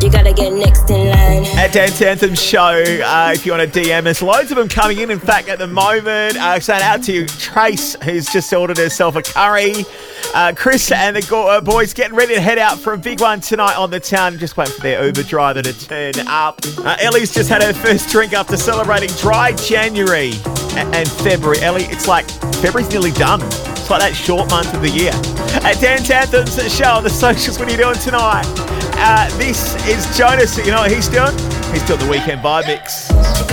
you 0.00 0.08
gotta 0.08 0.32
get 0.32 0.52
next 0.52 0.88
in 0.88 1.08
line. 1.08 1.44
At 1.58 1.72
Dance 1.72 2.00
Anthem 2.00 2.36
Show, 2.36 2.60
uh, 3.04 3.32
if 3.34 3.44
you 3.44 3.50
want 3.50 3.72
to 3.72 3.80
DM 3.80 4.06
us, 4.06 4.22
loads 4.22 4.52
of 4.52 4.56
them 4.56 4.68
coming 4.68 4.98
in. 4.98 5.10
In 5.10 5.18
fact, 5.18 5.48
at 5.48 5.58
the 5.58 5.66
moment, 5.66 6.36
uh, 6.36 6.60
shout 6.60 6.80
out 6.80 7.02
to 7.04 7.26
Trace, 7.26 7.96
who's 8.04 8.26
just 8.26 8.52
ordered 8.52 8.76
herself 8.76 9.16
a 9.16 9.22
curry. 9.22 9.84
Uh, 10.32 10.52
Chris 10.56 10.92
and 10.92 11.16
the 11.16 11.36
uh, 11.36 11.60
boys 11.60 11.92
getting 11.92 12.14
ready 12.14 12.36
to 12.36 12.40
head 12.40 12.58
out 12.58 12.78
for 12.78 12.92
a 12.92 12.98
big 12.98 13.20
one 13.20 13.40
tonight 13.40 13.76
on 13.76 13.90
the 13.90 13.98
town. 13.98 14.38
Just 14.38 14.56
waiting 14.56 14.74
for 14.74 14.82
their 14.82 15.04
Uber 15.04 15.24
driver 15.24 15.60
to 15.60 15.72
turn 15.72 16.12
up. 16.28 16.60
Uh, 16.78 16.96
Ellie's 17.00 17.34
just 17.34 17.48
had 17.48 17.64
her 17.64 17.72
first 17.72 18.10
drink 18.10 18.32
after 18.32 18.56
celebrating 18.56 19.10
dry 19.16 19.50
January 19.54 20.34
and 20.80 21.08
February. 21.08 21.60
Ellie, 21.62 21.84
it's 21.84 22.08
like 22.08 22.28
February's 22.60 22.90
nearly 22.90 23.12
done. 23.12 23.40
It's 23.42 23.90
like 23.90 24.00
that 24.00 24.14
short 24.14 24.50
month 24.50 24.72
of 24.74 24.82
the 24.82 24.90
year. 24.90 25.12
At 25.64 25.80
Dance 25.80 26.10
Anthems 26.10 26.54
show 26.72 27.00
the 27.00 27.10
socials, 27.10 27.58
what 27.58 27.68
are 27.68 27.70
you 27.70 27.78
doing 27.78 27.96
tonight? 27.96 28.44
Uh, 28.96 29.28
this 29.38 29.74
is 29.86 30.16
Jonas. 30.16 30.56
You 30.58 30.72
know 30.72 30.82
what 30.82 30.92
he's 30.92 31.08
doing? 31.08 31.32
He's 31.72 31.86
doing 31.86 32.00
the 32.00 32.08
weekend 32.10 32.40
vibe 32.42 32.66
mix. 32.66 33.49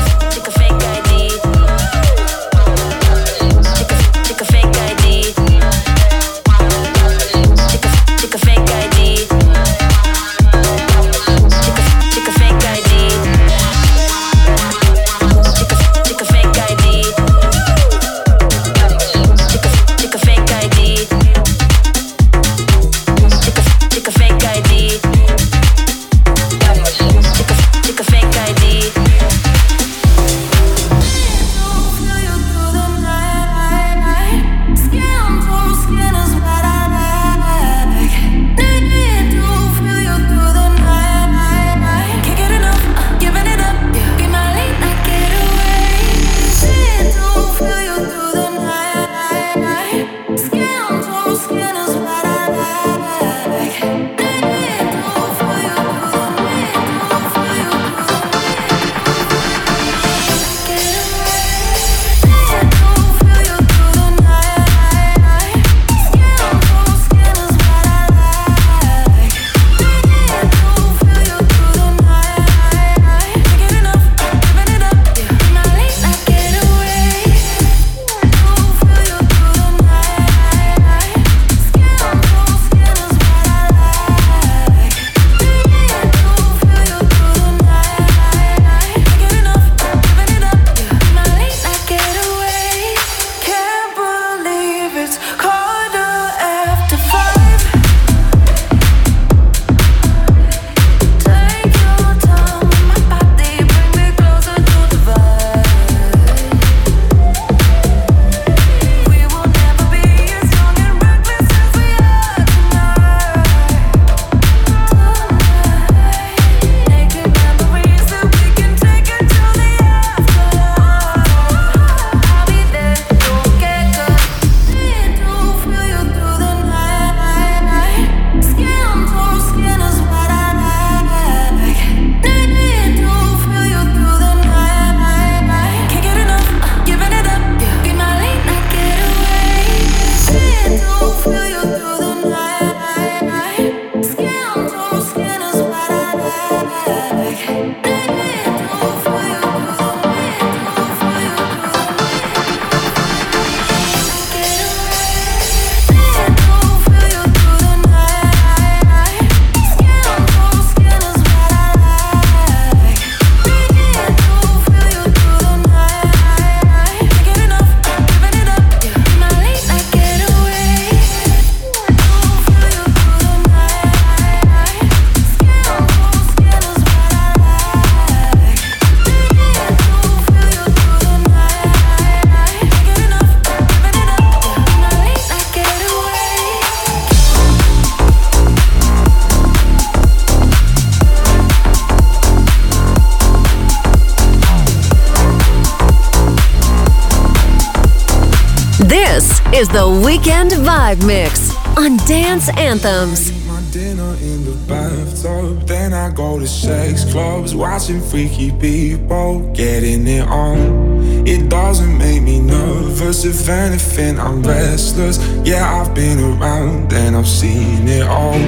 Is 199.53 199.69
the 199.69 199.87
Weekend 200.05 200.51
Vibe 200.51 201.05
Mix 201.07 201.55
on 201.77 201.97
Dance 202.05 202.49
Anthems. 202.57 203.31
dinner 203.71 204.13
in 204.21 204.43
the 204.43 204.57
bathtub. 204.67 205.65
Then 205.65 205.93
I 205.93 206.11
go 206.11 206.39
to 206.39 206.47
sex 206.47 207.09
clubs, 207.11 207.55
watching 207.55 208.01
freaky 208.01 208.51
people 208.51 209.51
getting 209.53 210.05
it 210.07 210.27
on. 210.27 210.96
It 211.27 211.49
doesn't 211.49 211.97
make 211.97 212.23
me 212.23 212.39
nervous, 212.39 213.25
if 213.25 213.49
anything, 213.49 214.17
I'm 214.17 214.41
restless. 214.41 215.17
Yeah, 215.43 215.81
I've 215.81 215.93
been 215.93 216.19
around 216.19 216.93
and 216.93 217.17
I've 217.17 217.27
seen 217.27 217.85
it 217.85 218.07
all. 218.07 218.39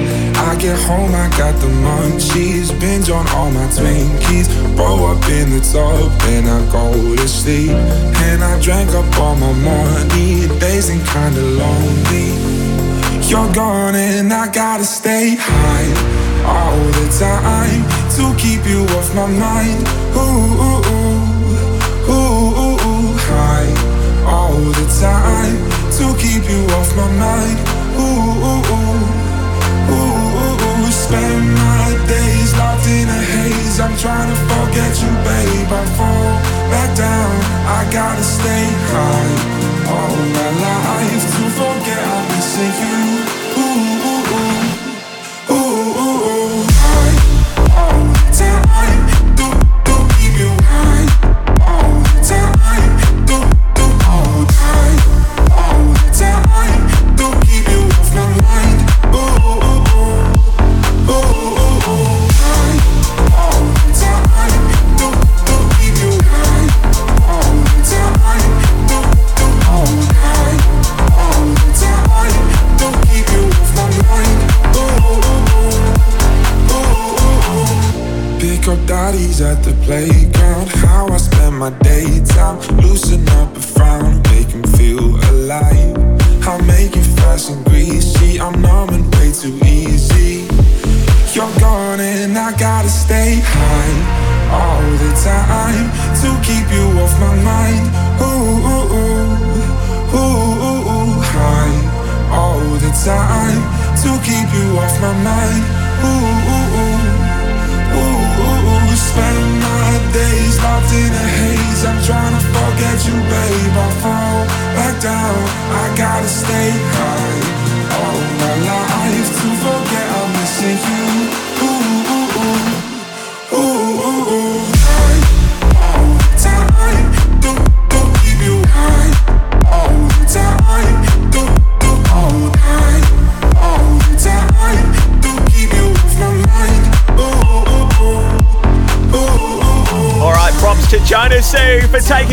I 0.48 0.56
get 0.58 0.78
home, 0.88 1.14
I 1.14 1.28
got 1.36 1.60
the 1.60 1.66
munchies, 1.66 2.72
binge 2.80 3.10
on 3.10 3.28
all 3.36 3.50
my 3.50 3.66
Twinkies. 3.66 4.48
Roll 4.78 5.04
up 5.12 5.22
in 5.28 5.50
the 5.50 5.60
tub, 5.60 6.10
then 6.22 6.46
I 6.48 6.72
go 6.72 6.90
to 7.16 7.28
sleep. 7.28 7.76
And 8.26 8.42
I 8.42 8.58
drank 8.62 8.88
up 8.92 9.04
all 9.18 9.36
my 9.36 9.52
money, 9.52 10.48
days 10.58 10.88
ain't 10.88 11.06
kinda 11.06 11.42
lonely. 11.60 12.32
You're 13.28 13.52
gone 13.52 13.94
and 13.94 14.32
I 14.32 14.48
gotta 14.48 14.84
stay 14.84 15.36
high 15.38 16.20
all 16.46 16.78
the 16.98 17.08
time 17.20 17.84
to 18.16 18.34
keep 18.40 18.64
you 18.64 18.84
off 18.96 19.14
my 19.14 19.26
mind. 19.26 19.86
Ooh, 20.16 20.20
ooh, 20.20 20.80
ooh, 20.88 20.99
all 24.60 24.72
the 24.72 24.88
time 25.00 25.56
to 25.96 26.04
keep 26.20 26.44
you 26.48 26.60
off 26.76 26.94
my 26.96 27.08
mind. 27.16 27.58
Ooh, 27.96 28.48
ooh, 28.48 28.74
ooh, 28.76 29.04
ooh, 29.88 30.64
ooh. 30.66 30.90
Spend 30.90 31.54
my 31.54 31.88
days 32.06 32.52
locked 32.58 32.86
in 32.86 33.08
a 33.08 33.20
haze. 33.32 33.80
I'm 33.80 33.96
trying 33.96 34.28
to 34.28 34.38
forget 34.50 34.92
you, 35.02 35.10
babe. 35.26 35.72
I 35.80 35.84
fall 35.96 36.32
back 36.72 36.90
down. 36.96 37.32
I 37.78 37.80
gotta 37.92 38.22
stay 38.22 38.66
high 38.92 39.32
all 39.94 40.16
my 40.38 40.50
life 40.66 41.24
to 41.34 41.42
forget 41.58 42.02
I'm 42.14 42.26
missing 42.34 42.74
you. 42.82 42.98
Ooh. 43.62 43.99
How 79.90 80.19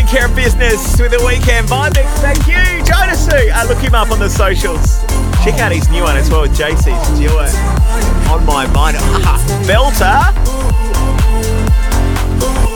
taking 0.08 0.20
care 0.20 0.30
of 0.30 0.36
business 0.36 1.00
with 1.00 1.12
the 1.12 1.24
weekend 1.26 1.68
vibing. 1.68 2.06
Thank 2.20 2.48
you, 2.48 2.84
Jonas. 2.86 3.28
Uh, 3.28 3.66
look 3.68 3.80
him 3.80 3.96
up 3.96 4.12
on 4.12 4.20
the 4.20 4.30
socials. 4.30 5.04
Check 5.44 5.60
out 5.60 5.72
his 5.72 5.90
new 5.90 6.04
one 6.04 6.18
as 6.18 6.30
well 6.30 6.42
with 6.42 6.58
JC 6.58 6.96
Stewart. 7.16 7.54
On 8.32 8.46
my 8.46 8.68
mind. 8.74 8.98
Ah, 9.00 9.40
Belter. 9.68 10.34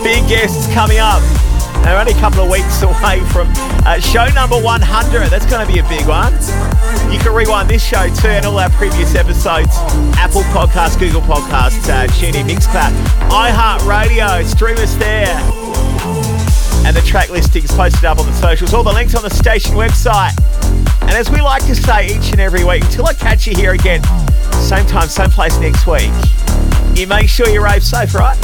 Big 0.03 0.27
guests 0.27 0.71
coming 0.73 0.99
up. 0.99 1.21
They're 1.83 1.97
only 1.97 2.13
a 2.13 2.19
couple 2.19 2.43
of 2.43 2.51
weeks 2.51 2.81
away 2.83 3.21
from 3.31 3.47
uh, 3.85 3.99
show 3.99 4.27
number 4.33 4.59
100. 4.59 5.29
That's 5.29 5.45
going 5.45 5.65
to 5.65 5.71
be 5.71 5.79
a 5.79 5.87
big 5.89 6.07
one. 6.07 6.33
You 7.11 7.19
can 7.19 7.33
rewind 7.33 7.69
this 7.69 7.83
show 7.83 8.07
too 8.15 8.27
and 8.27 8.45
all 8.45 8.59
our 8.59 8.69
previous 8.71 9.15
episodes. 9.15 9.75
Apple 10.17 10.43
Podcasts, 10.53 10.99
Google 10.99 11.21
Podcasts, 11.21 11.87
uh, 11.89 12.07
TuneIn, 12.07 12.47
Mixcloud, 12.47 12.91
iHeartRadio. 13.29 14.45
Stream 14.45 14.77
us 14.77 14.95
there. 14.95 15.60
And 16.85 16.95
the 16.95 17.01
track 17.01 17.29
listings 17.29 17.71
posted 17.71 18.05
up 18.05 18.19
on 18.19 18.25
the 18.25 18.33
socials. 18.33 18.73
All 18.73 18.83
the 18.83 18.91
links 18.91 19.15
on 19.15 19.23
the 19.23 19.29
station 19.29 19.75
website. 19.75 20.33
And 21.01 21.11
as 21.11 21.29
we 21.29 21.41
like 21.41 21.65
to 21.65 21.75
say 21.75 22.07
each 22.07 22.31
and 22.31 22.39
every 22.39 22.63
week, 22.63 22.83
until 22.83 23.05
I 23.05 23.13
catch 23.13 23.45
you 23.47 23.55
here 23.55 23.73
again, 23.73 24.03
same 24.53 24.85
time, 24.85 25.07
same 25.07 25.29
place 25.29 25.57
next 25.59 25.85
week, 25.85 26.11
you 26.95 27.07
make 27.07 27.29
sure 27.29 27.47
you 27.49 27.63
rave 27.63 27.83
safe, 27.83 28.13
right? 28.15 28.37